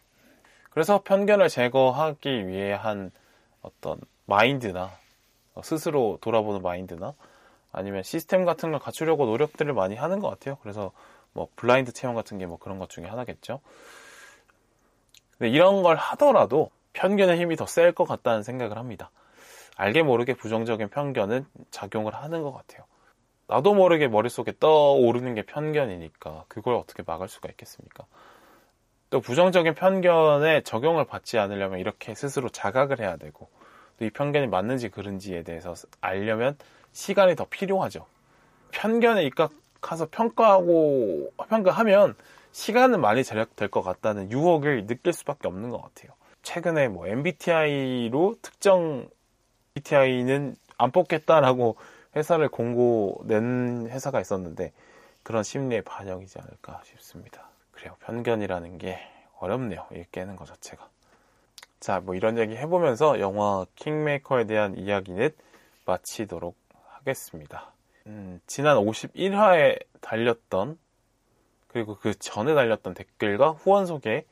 그래서 0.70 1.02
편견을 1.02 1.48
제거하기 1.48 2.48
위해 2.48 2.72
한 2.72 3.10
어떤 3.62 4.00
마인드나 4.26 4.90
스스로 5.62 6.18
돌아보는 6.20 6.62
마인드나 6.62 7.14
아니면 7.72 8.02
시스템 8.02 8.44
같은 8.44 8.70
걸 8.70 8.80
갖추려고 8.80 9.26
노력들을 9.26 9.72
많이 9.74 9.94
하는 9.96 10.18
것 10.20 10.28
같아요. 10.30 10.58
그래서 10.62 10.92
뭐 11.32 11.48
블라인드 11.56 11.92
체험 11.92 12.14
같은 12.16 12.38
게 12.38 12.46
뭐 12.46 12.58
그런 12.58 12.78
것 12.78 12.88
중에 12.90 13.06
하나겠죠. 13.06 13.60
근데 15.38 15.50
이런 15.50 15.82
걸 15.82 15.96
하더라도 15.96 16.70
편견의 16.92 17.38
힘이 17.38 17.56
더 17.56 17.66
셀 17.66 17.92
것 17.92 18.04
같다는 18.04 18.42
생각을 18.42 18.76
합니다. 18.76 19.10
알게 19.76 20.02
모르게 20.02 20.34
부정적인 20.34 20.88
편견은 20.90 21.46
작용을 21.70 22.14
하는 22.14 22.42
것 22.42 22.52
같아요. 22.52 22.84
나도 23.46 23.74
모르게 23.74 24.08
머릿속에 24.08 24.52
떠오르는 24.60 25.34
게 25.34 25.42
편견이니까 25.42 26.44
그걸 26.48 26.74
어떻게 26.74 27.02
막을 27.04 27.28
수가 27.28 27.48
있겠습니까? 27.50 28.04
또 29.10 29.20
부정적인 29.20 29.74
편견에 29.74 30.62
적용을 30.62 31.04
받지 31.04 31.38
않으려면 31.38 31.80
이렇게 31.80 32.14
스스로 32.14 32.48
자각을 32.48 33.00
해야 33.00 33.16
되고 33.16 33.48
또 33.98 34.04
이 34.04 34.10
편견이 34.10 34.46
맞는지 34.46 34.88
그른지에 34.88 35.42
대해서 35.42 35.74
알려면 36.00 36.56
시간이 36.92 37.36
더 37.36 37.46
필요하죠. 37.48 38.06
편견에 38.72 39.24
입각해서 39.24 40.08
평가하고 40.10 41.32
평가하면 41.48 42.14
시간은 42.52 43.00
많이 43.00 43.24
절약될 43.24 43.68
것 43.68 43.82
같다는 43.82 44.30
유혹을 44.30 44.86
느낄 44.86 45.12
수밖에 45.12 45.48
없는 45.48 45.70
것 45.70 45.80
같아요. 45.80 46.12
최근에 46.42 46.88
뭐 46.88 47.06
MBTI로 47.06 48.36
특정 48.42 49.08
MBTI는 49.76 50.56
안 50.78 50.90
뽑겠다라고 50.90 51.76
회사를 52.16 52.48
공고 52.48 53.20
낸 53.24 53.88
회사가 53.88 54.20
있었는데 54.20 54.72
그런 55.22 55.42
심리의 55.42 55.82
반영이지 55.82 56.38
않을까 56.38 56.80
싶습니다. 56.84 57.48
그래요. 57.72 57.96
편견이라는 58.00 58.78
게 58.78 58.98
어렵네요. 59.38 59.86
이 59.92 60.04
깨는 60.10 60.36
것 60.36 60.46
자체가. 60.46 60.88
자, 61.78 62.00
뭐 62.00 62.14
이런 62.14 62.36
얘기 62.38 62.56
해보면서 62.56 63.20
영화 63.20 63.64
킹메이커에 63.76 64.44
대한 64.44 64.76
이야기는 64.76 65.30
마치도록 65.86 66.56
하겠습니다. 67.00 67.74
음, 68.06 68.40
지난 68.46 68.76
51화에 68.78 69.84
달렸던 70.00 70.78
그리고 71.68 71.96
그 71.96 72.18
전에 72.18 72.54
달렸던 72.54 72.94
댓글과 72.94 73.50
후원 73.52 73.86
소개 73.86 74.24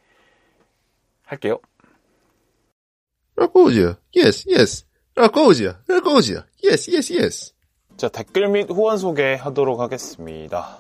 할게요. 1.25 1.61
라코우지야, 3.37 3.99
yes, 4.17 4.49
yes. 4.49 4.87
라코우지야, 5.15 5.83
라코우지야, 5.87 6.47
yes, 6.65 6.91
yes, 6.91 7.13
yes. 7.13 7.55
자, 7.97 8.09
댓글 8.09 8.49
및 8.49 8.69
후원 8.71 8.99
소개하도록 8.99 9.81
하겠습니다. 9.81 10.79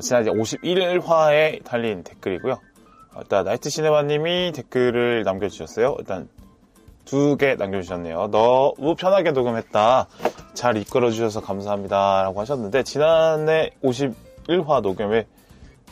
지난 0.00 0.24
51화에 0.24 1.64
달린 1.64 2.02
댓글이고요. 2.02 2.60
일단 3.18 3.44
나이트 3.44 3.70
시네마님이 3.70 4.52
댓글을 4.54 5.22
남겨주셨어요. 5.22 5.96
일단 5.98 6.28
두 7.06 7.36
개 7.38 7.54
남겨주셨네요. 7.54 8.28
너무 8.30 8.94
편하게 8.96 9.30
녹음했다. 9.30 10.08
잘 10.52 10.76
이끌어주셔서 10.76 11.40
감사합니다. 11.40 12.22
라고 12.22 12.40
하셨는데, 12.40 12.82
지난해 12.82 13.70
51화 13.82 14.82
녹음에 14.82 15.26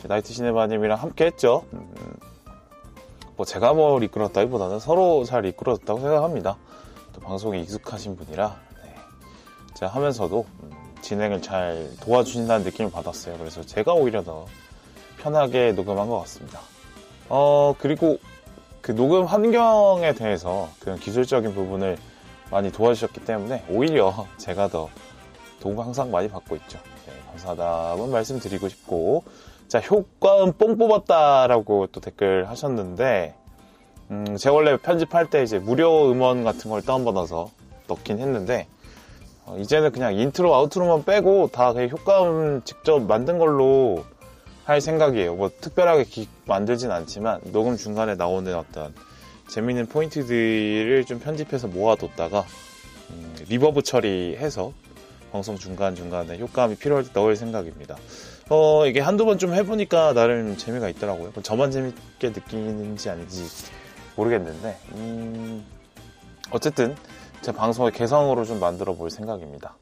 나이트 0.03 0.33
시네마님이랑 0.33 0.99
함께 0.99 1.25
했죠. 1.25 1.63
음, 1.73 1.93
뭐 3.37 3.45
제가 3.45 3.73
뭘 3.73 4.03
이끌었다기보다는 4.03 4.79
서로 4.79 5.23
잘 5.23 5.45
이끌어졌다고 5.45 5.99
생각합니다. 5.99 6.57
또 7.13 7.21
방송에 7.21 7.59
익숙하신 7.61 8.15
분이라 8.17 8.55
네. 8.83 8.95
제가 9.73 9.91
하면서도 9.93 10.45
음, 10.63 10.71
진행을 11.01 11.41
잘 11.41 11.89
도와주신다는 12.01 12.65
느낌을 12.65 12.91
받았어요. 12.91 13.37
그래서 13.37 13.61
제가 13.63 13.93
오히려 13.93 14.23
더 14.23 14.45
편하게 15.21 15.71
녹음한 15.71 16.07
것 16.07 16.19
같습니다. 16.19 16.59
어 17.29 17.73
그리고 17.79 18.19
그 18.85 18.95
녹음 18.95 19.25
환경에 19.25 20.13
대해서 20.13 20.69
그런 20.79 20.99
기술적인 20.99 21.55
부분을 21.55 21.97
많이 22.51 22.71
도와주셨기 22.71 23.21
때문에 23.21 23.65
오히려 23.67 24.27
제가 24.37 24.67
더 24.67 24.89
도움 25.59 25.79
항상 25.79 26.11
많이 26.11 26.27
받고 26.27 26.55
있죠. 26.57 26.77
네, 27.07 27.13
감사하다는 27.31 28.11
말씀 28.11 28.39
드리고 28.39 28.69
싶고 28.69 29.23
자 29.67 29.79
효과음 29.79 30.53
뽕 30.53 30.77
뽑았다라고 30.77 31.87
또 31.87 31.99
댓글 31.99 32.47
하셨는데 32.47 33.33
음, 34.11 34.37
제가 34.37 34.53
원래 34.53 34.77
편집할 34.77 35.31
때 35.31 35.41
이제 35.41 35.57
무료 35.57 36.11
음원 36.11 36.43
같은 36.43 36.69
걸 36.69 36.83
다운받아서 36.83 37.49
넣긴 37.87 38.19
했는데 38.19 38.67
어, 39.47 39.57
이제는 39.57 39.93
그냥 39.93 40.13
intro 40.13 40.53
outro만 40.53 41.05
빼고 41.05 41.49
다 41.51 41.73
그냥 41.73 41.89
효과음 41.89 42.61
직접 42.65 42.99
만든 42.99 43.39
걸로 43.39 44.05
할 44.65 44.81
생각이에요. 44.81 45.35
뭐 45.35 45.49
특별하게 45.61 46.03
기, 46.05 46.27
만들진 46.45 46.91
않지만 46.91 47.39
녹음 47.51 47.77
중간에 47.77 48.15
나오는 48.15 48.53
어떤 48.55 48.93
재밌는 49.47 49.85
포인트들을 49.87 51.05
좀 51.05 51.19
편집해서 51.19 51.67
모아뒀다가 51.67 52.45
음, 53.11 53.35
reverb 53.47 53.83
처리해서 53.83 54.73
방송 55.31 55.57
중간중간에 55.57 56.39
효과음이 56.39 56.75
필요할 56.77 57.03
때 57.03 57.11
넣을 57.13 57.35
생각입니다. 57.35 57.95
어, 58.49 58.87
이게 58.87 58.99
한두 59.01 59.25
번 59.25 59.37
좀 59.37 59.53
해보니까 59.53 60.13
나름 60.13 60.57
재미가 60.57 60.89
있더라고요. 60.89 61.31
저만 61.43 61.71
재밌게 61.71 62.29
느끼는지 62.29 63.09
아닌지 63.09 63.43
모르겠는데, 64.15 64.77
음, 64.93 65.65
어쨌든 66.51 66.95
제 67.41 67.51
방송의 67.51 67.91
개성으로 67.91 68.45
좀 68.45 68.59
만들어 68.59 68.93
볼 68.93 69.11
생각입니다. 69.11 69.75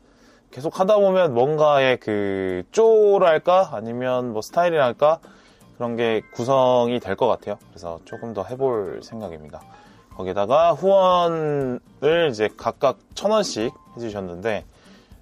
계속 0.53 0.79
하다 0.79 0.97
보면 0.97 1.33
뭔가의 1.33 1.97
그 1.97 2.63
쪼랄까? 2.71 3.69
아니면 3.73 4.33
뭐 4.33 4.43
스타일이랄까? 4.43 5.17
그런 5.77 5.95
게 5.95 6.21
구성이 6.35 6.99
될 6.99 7.15
것 7.15 7.27
같아요. 7.27 7.57
그래서 7.71 7.99
조금 8.05 8.35
더 8.35 8.43
해볼 8.43 9.01
생각입니다. 9.01 9.61
거기다가 10.15 10.73
후원을 10.73 11.79
이제 12.29 12.49
각각 12.55 12.99
천 13.15 13.31
원씩 13.31 13.73
해주셨는데, 13.97 14.63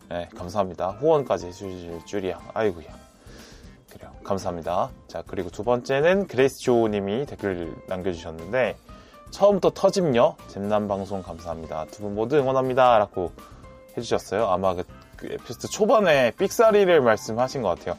네, 0.09 0.29
감사합니다. 0.35 0.89
후원까지 0.99 1.47
해주실 1.47 2.01
줄이야. 2.05 2.37
아이고야. 2.53 2.87
그래요. 3.89 4.11
감사합니다. 4.25 4.89
자, 5.07 5.23
그리고 5.25 5.49
두 5.49 5.63
번째는 5.63 6.27
그레이스 6.27 6.59
조님이 6.59 7.25
댓글 7.25 7.73
남겨주셨는데, 7.87 8.75
처음부터 9.29 9.69
터짐요. 9.71 10.35
잼남 10.49 10.89
방송 10.89 11.23
감사합니다. 11.23 11.85
두 11.85 12.01
분 12.01 12.15
모두 12.15 12.35
응원합니다. 12.37 12.97
라고 12.97 13.31
해주셨어요. 13.95 14.47
아마 14.47 14.73
그, 14.73 14.83
그 14.83 15.00
에피소드 15.29 15.67
초반에 15.69 16.31
삑사리를 16.38 17.01
말씀하신 17.01 17.62
것 17.62 17.69
같아요. 17.79 17.97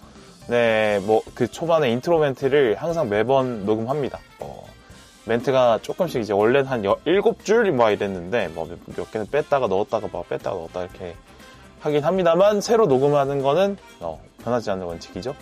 네, 0.48 1.00
뭐 1.04 1.22
그 1.34 1.46
초반에 1.50 1.90
인트로 1.90 2.18
멘트를 2.18 2.74
항상 2.76 3.08
매번 3.08 3.64
녹음합니다. 3.64 4.18
어, 4.40 4.66
멘트가 5.26 5.78
조금씩 5.82 6.20
이제 6.22 6.32
원래는 6.32 6.68
한 6.68 6.82
7줄 6.82 7.70
막 7.72 7.90
이랬는데 7.90 8.48
뭐 8.48 8.68
몇 8.96 9.10
개는 9.10 9.26
뺐다가 9.30 9.68
넣었다가 9.68 10.08
막 10.12 10.28
뺐다가 10.28 10.56
넣었다 10.56 10.82
이렇게 10.82 11.14
하긴 11.80 12.04
합니다만 12.04 12.60
새로 12.60 12.86
녹음하는 12.86 13.40
거는 13.42 13.76
어, 14.00 14.20
변하지 14.44 14.70
않는 14.72 14.86
원칙이죠. 14.86 15.34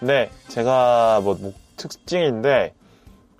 근데 0.00 0.30
제가 0.48 1.20
뭐, 1.22 1.36
뭐 1.40 1.52
특징인데 1.76 2.72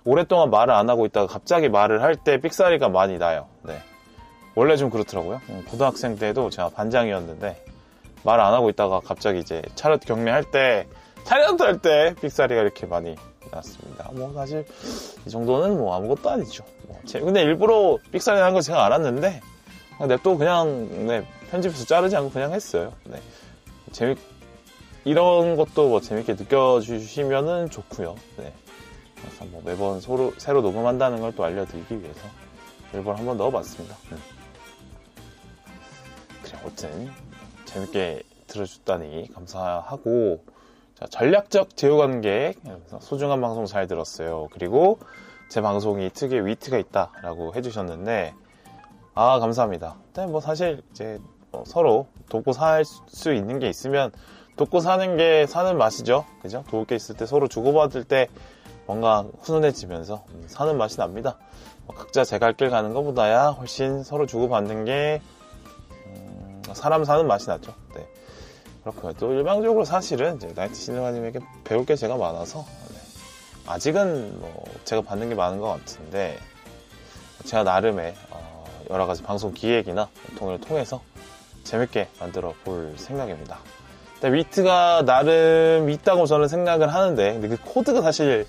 오랫동안 0.05 0.49
말을 0.49 0.73
안 0.73 0.89
하고 0.89 1.05
있다가 1.05 1.27
갑자기 1.27 1.69
말을 1.69 2.01
할 2.01 2.15
때 2.15 2.39
삑사리가 2.39 2.89
많이 2.89 3.17
나요. 3.17 3.47
네. 3.63 3.77
원래 4.55 4.75
좀 4.77 4.89
그렇더라고요. 4.89 5.39
음, 5.49 5.63
고등학생 5.69 6.17
때도 6.17 6.49
제가 6.49 6.69
반장이었는데 6.69 7.63
말 8.23 8.39
안 8.39 8.53
하고 8.53 8.69
있다가 8.69 8.99
갑자기 9.01 9.39
이제 9.39 9.61
차렷 9.75 10.01
경례할 10.01 10.43
때 10.51 10.87
차렷 11.23 11.59
할때 11.61 12.15
삑사리가 12.21 12.61
이렇게 12.61 12.85
많이 12.85 13.15
났습니다. 13.51 14.09
뭐 14.13 14.31
사실 14.33 14.65
이 15.25 15.29
정도는 15.29 15.77
뭐 15.77 15.95
아무것도 15.95 16.29
아니죠. 16.29 16.63
뭐 16.87 16.99
제- 17.05 17.19
근데 17.19 17.41
일부러 17.41 17.97
삑사리 18.11 18.39
난거 18.39 18.61
제가 18.61 18.85
알았는데 18.85 19.41
냅또 20.07 20.37
그냥 20.37 21.07
네, 21.07 21.25
편집해서 21.51 21.85
자르지 21.85 22.15
않고 22.15 22.31
그냥 22.31 22.53
했어요. 22.53 22.93
네. 23.05 23.19
재밌 23.91 24.17
이런 25.05 25.55
것도 25.55 25.87
뭐 25.89 26.01
재밌게 26.01 26.33
느껴주시면은 26.33 27.69
좋고요. 27.69 28.15
네. 28.37 28.53
그래서 29.19 29.45
뭐 29.45 29.61
매번 29.65 29.99
서로 30.01 30.33
새로 30.37 30.61
녹음한다는 30.61 31.19
걸 31.21 31.33
또 31.35 31.43
알려드리기 31.43 32.01
위해서 32.01 32.19
일부러 32.93 33.15
한번 33.15 33.37
넣어봤습니다. 33.37 33.95
음. 34.11 34.17
그래, 36.43 36.59
어쨌든 36.65 37.11
재밌게 37.73 38.23
들어줬다니 38.47 39.29
감사하고 39.33 40.43
자, 40.95 41.05
전략적 41.07 41.77
제휴관계 41.77 42.53
소중한 42.99 43.39
방송 43.41 43.65
잘 43.65 43.87
들었어요. 43.87 44.47
그리고 44.51 44.99
제 45.49 45.61
방송이 45.61 46.09
특유의 46.09 46.45
위트가 46.47 46.77
있다라고 46.77 47.53
해주셨는데 47.55 48.33
아 49.13 49.39
감사합니다. 49.39 49.95
근데 50.13 50.31
뭐 50.31 50.41
사실 50.41 50.81
이제 50.91 51.19
뭐 51.51 51.63
서로 51.65 52.07
돕고 52.29 52.53
살 52.53 52.83
수 52.85 53.33
있는 53.33 53.59
게 53.59 53.69
있으면 53.69 54.11
돕고 54.55 54.79
사는 54.81 55.15
게 55.17 55.45
사는 55.47 55.77
맛이죠. 55.77 56.25
그죠? 56.41 56.63
도울 56.69 56.85
게 56.85 56.95
있을 56.95 57.15
때 57.15 57.25
서로 57.25 57.47
주고받을 57.47 58.03
때 58.03 58.27
뭔가 58.87 59.25
훈훈해지면서 59.41 60.25
음, 60.29 60.43
사는 60.47 60.75
맛이 60.77 60.97
납니다. 60.97 61.37
뭐 61.85 61.95
각자 61.95 62.23
제 62.23 62.39
갈 62.39 62.53
길 62.53 62.69
가는 62.69 62.93
것보다야 62.93 63.49
훨씬 63.49 64.03
서로 64.03 64.25
주고받는 64.25 64.85
게 64.85 65.21
음, 65.23 65.38
사람 66.73 67.03
사는 67.03 67.25
맛이 67.27 67.47
나죠. 67.47 67.73
네. 67.95 68.07
그렇고요. 68.83 69.13
또 69.13 69.33
일방적으로 69.33 69.85
사실은 69.85 70.37
이제 70.37 70.51
나이트 70.55 70.75
시네마님에게 70.75 71.39
배울 71.63 71.85
게 71.85 71.95
제가 71.95 72.17
많아서 72.17 72.65
네. 72.91 72.99
아직은 73.67 74.39
뭐 74.39 74.63
제가 74.85 75.01
받는 75.01 75.29
게 75.29 75.35
많은 75.35 75.59
것 75.59 75.67
같은데 75.67 76.37
제가 77.45 77.63
나름의 77.63 78.15
어, 78.31 78.65
여러 78.89 79.05
가지 79.05 79.21
방송 79.21 79.53
기획이나 79.53 80.09
통을 80.37 80.59
통해서 80.59 81.01
재밌게 81.63 82.09
만들어 82.19 82.53
볼 82.63 82.95
생각입니다. 82.97 83.59
위트가 84.23 85.03
나름 85.05 85.89
있다고 85.89 86.25
저는 86.25 86.47
생각을 86.47 86.93
하는데 86.93 87.33
근데 87.33 87.47
그 87.47 87.57
코드가 87.63 88.01
사실 88.01 88.47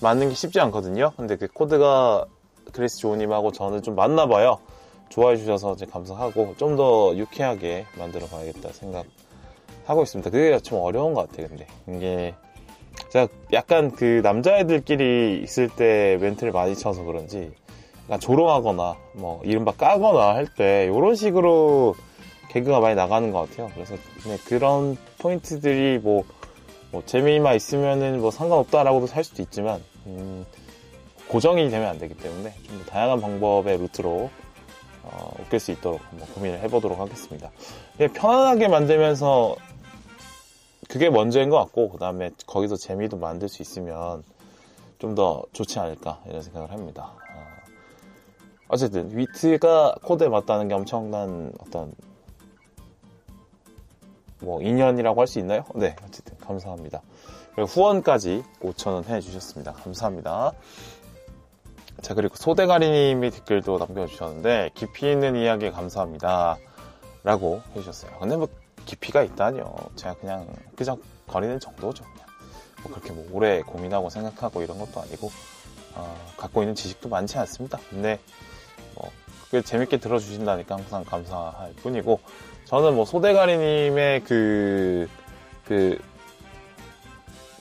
맞는 0.00 0.30
게 0.30 0.34
쉽지 0.34 0.58
않거든요. 0.60 1.12
근데 1.16 1.36
그 1.36 1.46
코드가 1.46 2.24
그레이스 2.72 2.98
조님하고 2.98 3.52
저는 3.52 3.82
좀 3.82 3.94
맞나 3.94 4.26
봐요. 4.26 4.58
좋아해 5.12 5.36
주셔서 5.36 5.74
이제 5.74 5.86
감사하고 5.86 6.54
좀 6.56 6.76
더 6.76 7.14
유쾌하게 7.16 7.84
만들어 7.98 8.26
봐야겠다 8.26 8.70
생각하고 8.72 10.02
있습니다. 10.04 10.30
그게 10.30 10.58
좀 10.60 10.80
어려운 10.80 11.12
것 11.12 11.28
같아요. 11.28 11.48
근데 11.48 11.66
이게 11.88 12.34
제가 13.10 13.28
약간 13.52 13.90
그 13.90 14.20
남자애들끼리 14.22 15.42
있을 15.42 15.68
때 15.68 16.16
멘트를 16.20 16.50
많이 16.52 16.74
쳐서 16.74 17.02
그런지 17.02 17.52
약간 18.06 18.20
조롱하거나 18.20 18.96
뭐 19.16 19.42
이른바 19.44 19.72
까거나 19.72 20.34
할 20.34 20.46
때 20.56 20.84
이런 20.84 21.14
식으로 21.14 21.94
개그가 22.48 22.80
많이 22.80 22.94
나가는 22.94 23.30
것 23.32 23.50
같아요. 23.50 23.70
그래서 23.74 23.96
그런 24.46 24.96
포인트들이 25.18 25.98
뭐, 25.98 26.24
뭐 26.90 27.02
재미만 27.04 27.54
있으면은 27.56 28.20
뭐 28.20 28.30
상관없다라고도 28.30 29.06
할 29.12 29.24
수도 29.24 29.42
있지만 29.42 29.82
음, 30.06 30.44
고정이 31.28 31.68
되면 31.70 31.88
안 31.88 31.98
되기 31.98 32.14
때문에 32.14 32.54
좀더 32.66 32.84
다양한 32.86 33.20
방법의 33.20 33.76
루트로 33.78 34.30
어, 35.04 35.34
웃길 35.40 35.58
수 35.60 35.72
있도록 35.72 36.00
한번 36.10 36.28
고민을 36.28 36.60
해보도록 36.60 36.98
하겠습니다. 36.98 37.50
그냥 37.96 38.12
편안하게 38.12 38.68
만들면서 38.68 39.56
그게 40.88 41.10
먼저인 41.10 41.48
것 41.50 41.58
같고 41.58 41.90
그 41.90 41.98
다음에 41.98 42.30
거기서 42.46 42.76
재미도 42.76 43.16
만들 43.16 43.48
수 43.48 43.62
있으면 43.62 44.22
좀 44.98 45.14
더 45.16 45.42
좋지 45.52 45.80
않을까 45.80 46.20
이런 46.26 46.42
생각을 46.42 46.70
합니다. 46.70 47.10
어, 47.34 47.44
어쨌든 48.68 49.10
위트가 49.16 49.96
코드에 50.02 50.28
맞다는 50.28 50.68
게 50.68 50.74
엄청난 50.74 51.52
어떤 51.58 51.92
뭐 54.40 54.62
인연이라고 54.62 55.20
할 55.20 55.26
수 55.26 55.38
있나요? 55.40 55.64
네, 55.74 55.96
어쨌든 56.06 56.36
감사합니다. 56.38 57.02
그리고 57.54 57.68
후원까지 57.68 58.42
5,000원 58.60 59.08
해주셨습니다. 59.08 59.72
감사합니다. 59.72 60.52
자, 62.00 62.14
그리고 62.14 62.34
소대가리님이 62.36 63.30
댓글도 63.30 63.78
남겨주셨는데, 63.78 64.70
깊이 64.74 65.10
있는 65.10 65.36
이야기 65.36 65.70
감사합니다. 65.70 66.56
라고 67.24 67.62
해주셨어요. 67.76 68.18
근데 68.18 68.36
뭐, 68.36 68.48
깊이가 68.86 69.22
있다니요. 69.22 69.74
제가 69.94 70.14
그냥 70.14 70.46
그저 70.74 70.96
거리는 71.28 71.60
정도죠. 71.60 72.02
그냥. 72.02 72.26
뭐 72.82 72.90
그렇게 72.92 73.12
뭐 73.12 73.28
오래 73.32 73.60
고민하고 73.62 74.10
생각하고 74.10 74.62
이런 74.62 74.78
것도 74.78 75.00
아니고, 75.00 75.30
어, 75.94 76.16
갖고 76.36 76.62
있는 76.62 76.74
지식도 76.74 77.08
많지 77.08 77.38
않습니다. 77.38 77.78
근데, 77.90 78.18
뭐, 78.96 79.10
그게 79.44 79.62
재밌게 79.62 79.98
들어주신다니까 79.98 80.74
항상 80.76 81.04
감사할 81.04 81.74
뿐이고, 81.82 82.18
저는 82.64 82.96
뭐 82.96 83.04
소대가리님의 83.04 84.24
그, 84.24 85.08
그, 85.66 86.00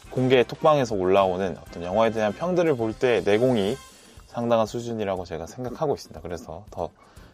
공개 0.10 0.44
톡방에서 0.44 0.96
올라오는 0.96 1.56
어떤 1.62 1.84
영화에 1.84 2.12
대한 2.12 2.34
평들을 2.34 2.76
볼 2.76 2.94
때 2.94 3.22
내공이 3.24 3.78
상당한 4.32 4.65
수준이라고 4.65 5.26
제가 5.26 5.46
생각하고 5.46 5.94
있습니다. 5.94 6.22
그래서 6.22 6.63
더 6.72 6.89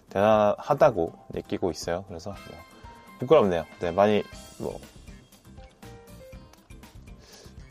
대단하다고 0.10 1.14
느끼고 1.30 1.70
있어요. 1.70 2.04
그래서 2.08 2.32
뭐 2.32 2.58
부끄럽네요. 3.20 3.66
네, 3.80 3.92
많이 3.92 4.24
뭐, 4.58 4.80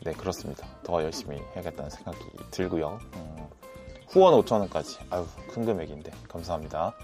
네, 0.05 0.13
그렇습니다. 0.13 0.65
더 0.83 1.03
열심히 1.03 1.41
해야겠다는 1.55 1.89
생각이 1.89 2.17
들고요. 2.51 2.99
음, 3.15 3.47
후원 4.07 4.41
5천원까지. 4.41 4.99
아유, 5.09 5.27
큰 5.49 5.65
금액인데. 5.65 6.09
감사합니다. 6.29 6.95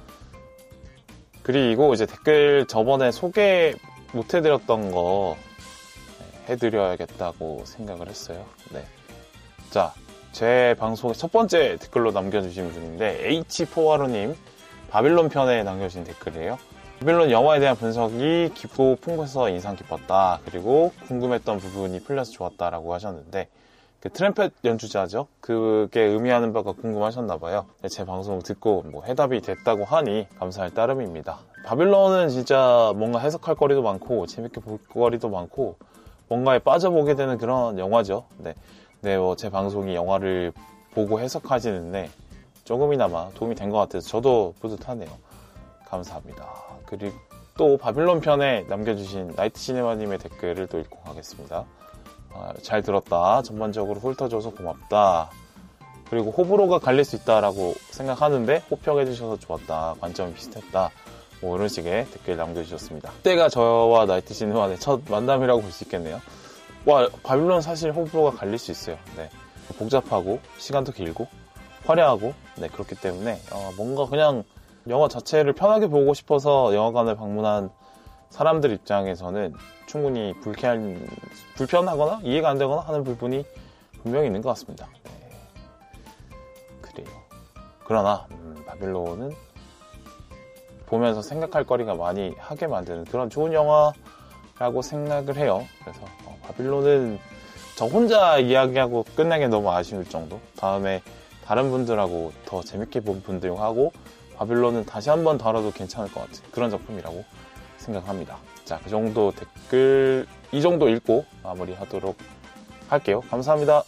그리고 1.41 1.93
이제 1.93 2.05
댓글 2.05 2.65
저번에 2.67 3.11
소개 3.11 3.75
못 4.13 4.33
해드렸던 4.33 4.91
거 4.91 5.35
네, 6.19 6.53
해드려야겠다고 6.53 7.63
생각을 7.65 8.07
했어요. 8.07 8.45
네. 8.71 8.85
자, 9.71 9.93
제 10.33 10.75
방송의 10.79 11.13
첫 11.13 11.31
번째 11.31 11.77
댓글로 11.79 12.11
남겨주신 12.11 12.71
분인데, 12.71 13.29
H4하루님, 13.29 14.35
바빌론 14.89 15.29
편에 15.29 15.61
남겨주신 15.61 16.05
댓글이에요. 16.05 16.57
바빌론 16.99 17.29
영화에 17.29 17.59
대한 17.59 17.75
분석이 17.75 18.49
깊고 18.55 18.97
풍부해서 18.99 19.49
인상 19.49 19.75
깊었다. 19.75 20.39
그리고 20.45 20.91
궁금했던 21.07 21.59
부분이 21.59 21.99
풀려서 21.99 22.31
좋았다라고 22.31 22.95
하셨는데, 22.95 23.47
그 23.99 24.09
트램펫 24.09 24.53
연주자죠. 24.65 25.27
그게 25.39 26.01
의미하는 26.01 26.51
바가 26.51 26.71
궁금하셨나봐요. 26.71 27.67
제 27.87 28.03
방송을 28.03 28.41
듣고 28.41 28.85
뭐 28.87 29.03
해답이 29.03 29.39
됐다고 29.39 29.85
하니 29.85 30.27
감사할 30.39 30.71
따름입니다. 30.71 31.37
바빌론은 31.63 32.29
진짜 32.29 32.91
뭔가 32.95 33.19
해석할 33.19 33.53
거리도 33.53 33.83
많고 33.83 34.25
재밌게 34.25 34.61
볼 34.61 34.79
거리도 34.91 35.29
많고 35.29 35.75
뭔가에 36.27 36.57
빠져보게 36.57 37.15
되는 37.15 37.37
그런 37.37 37.77
영화죠. 37.77 38.25
네, 38.39 38.55
네, 39.03 39.17
뭐 39.17 39.35
제 39.35 39.49
방송이 39.49 39.93
영화를 39.95 40.53
보고 40.93 41.19
해석하시는데 41.19 42.09
조금이나마 42.63 43.29
도움이 43.31 43.55
된 43.55 43.69
것 43.69 43.77
같아서 43.79 44.07
저도 44.07 44.53
뿌듯하네요. 44.61 45.09
감사합니다. 45.85 46.47
그리고 46.85 47.15
또 47.57 47.77
바빌론 47.77 48.21
편에 48.21 48.65
남겨주신 48.69 49.33
나이트 49.35 49.59
시네마님의 49.59 50.19
댓글을 50.19 50.67
또 50.67 50.79
읽고 50.79 50.99
가겠습니다. 51.01 51.65
아, 52.33 52.53
잘 52.61 52.81
들었다. 52.81 53.41
전반적으로 53.43 53.99
훑어줘서 53.99 54.51
고맙다. 54.51 55.29
그리고 56.09 56.31
호불호가 56.31 56.79
갈릴 56.79 57.03
수 57.03 57.15
있다라고 57.17 57.73
생각하는데 57.91 58.63
호평해주셔서 58.71 59.37
좋았다. 59.39 59.95
관점이 59.99 60.33
비슷했다. 60.33 60.89
뭐 61.41 61.57
이런 61.57 61.67
식의 61.67 62.07
댓글 62.11 62.37
남겨주셨습니다. 62.37 63.11
그때가 63.11 63.49
저와 63.49 64.05
나이트 64.05 64.33
시네마의 64.33 64.79
첫 64.79 65.01
만남이라고 65.09 65.61
볼 65.61 65.71
수 65.71 65.83
있겠네요. 65.83 66.21
와, 66.85 67.07
바빌론 67.23 67.61
사실 67.61 67.93
호불호가 67.93 68.31
갈릴 68.31 68.57
수 68.57 68.71
있어요. 68.71 68.97
네. 69.15 69.29
복잡하고, 69.77 70.39
시간도 70.57 70.91
길고, 70.91 71.27
화려하고, 71.85 72.33
네, 72.57 72.67
그렇기 72.67 72.95
때문에, 72.95 73.39
어, 73.53 73.71
뭔가 73.77 74.05
그냥 74.05 74.43
영화 74.89 75.07
자체를 75.07 75.53
편하게 75.53 75.87
보고 75.87 76.13
싶어서 76.13 76.75
영화관을 76.75 77.15
방문한 77.15 77.69
사람들 78.31 78.71
입장에서는 78.71 79.53
충분히 79.85 80.33
불쾌한, 80.41 81.07
불편하거나 81.55 82.19
이해가 82.23 82.49
안 82.49 82.57
되거나 82.57 82.81
하는 82.81 83.05
부분이 83.05 83.45
분명히 84.01 84.27
있는 84.27 84.41
것 84.41 84.49
같습니다. 84.49 84.89
네. 85.05 85.11
그래요. 86.81 87.07
그러나 87.85 88.27
음, 88.31 88.61
바빌론은 88.67 89.31
보면서 90.85 91.21
생각할 91.21 91.63
거리가 91.63 91.95
많이 91.95 92.35
하게 92.37 92.67
만드는 92.67 93.05
그런 93.05 93.29
좋은 93.29 93.53
영화 93.53 93.93
라고 94.59 94.81
생각을 94.81 95.37
해요. 95.37 95.65
그래서 95.81 96.01
어, 96.25 96.37
바빌론은 96.43 97.19
저 97.75 97.85
혼자 97.85 98.37
이야기하고 98.37 99.05
끝나기 99.15 99.47
너무 99.47 99.71
아쉬울 99.71 100.05
정도. 100.05 100.39
다음에 100.57 101.01
다른 101.43 101.71
분들하고 101.71 102.31
더 102.45 102.61
재밌게 102.61 103.01
본 103.01 103.21
분들하고 103.21 103.91
바빌론은 104.37 104.85
다시 104.85 105.09
한번 105.09 105.37
다뤄도 105.37 105.71
괜찮을 105.71 106.11
것 106.11 106.21
같은 106.21 106.43
그런 106.51 106.69
작품이라고 106.69 107.23
생각합니다. 107.77 108.37
자, 108.63 108.79
그 108.83 108.89
정도 108.89 109.31
댓글 109.31 110.25
이 110.51 110.61
정도 110.61 110.87
읽고 110.87 111.25
마무리하도록 111.43 112.15
할게요. 112.87 113.21
감사합니다. 113.29 113.83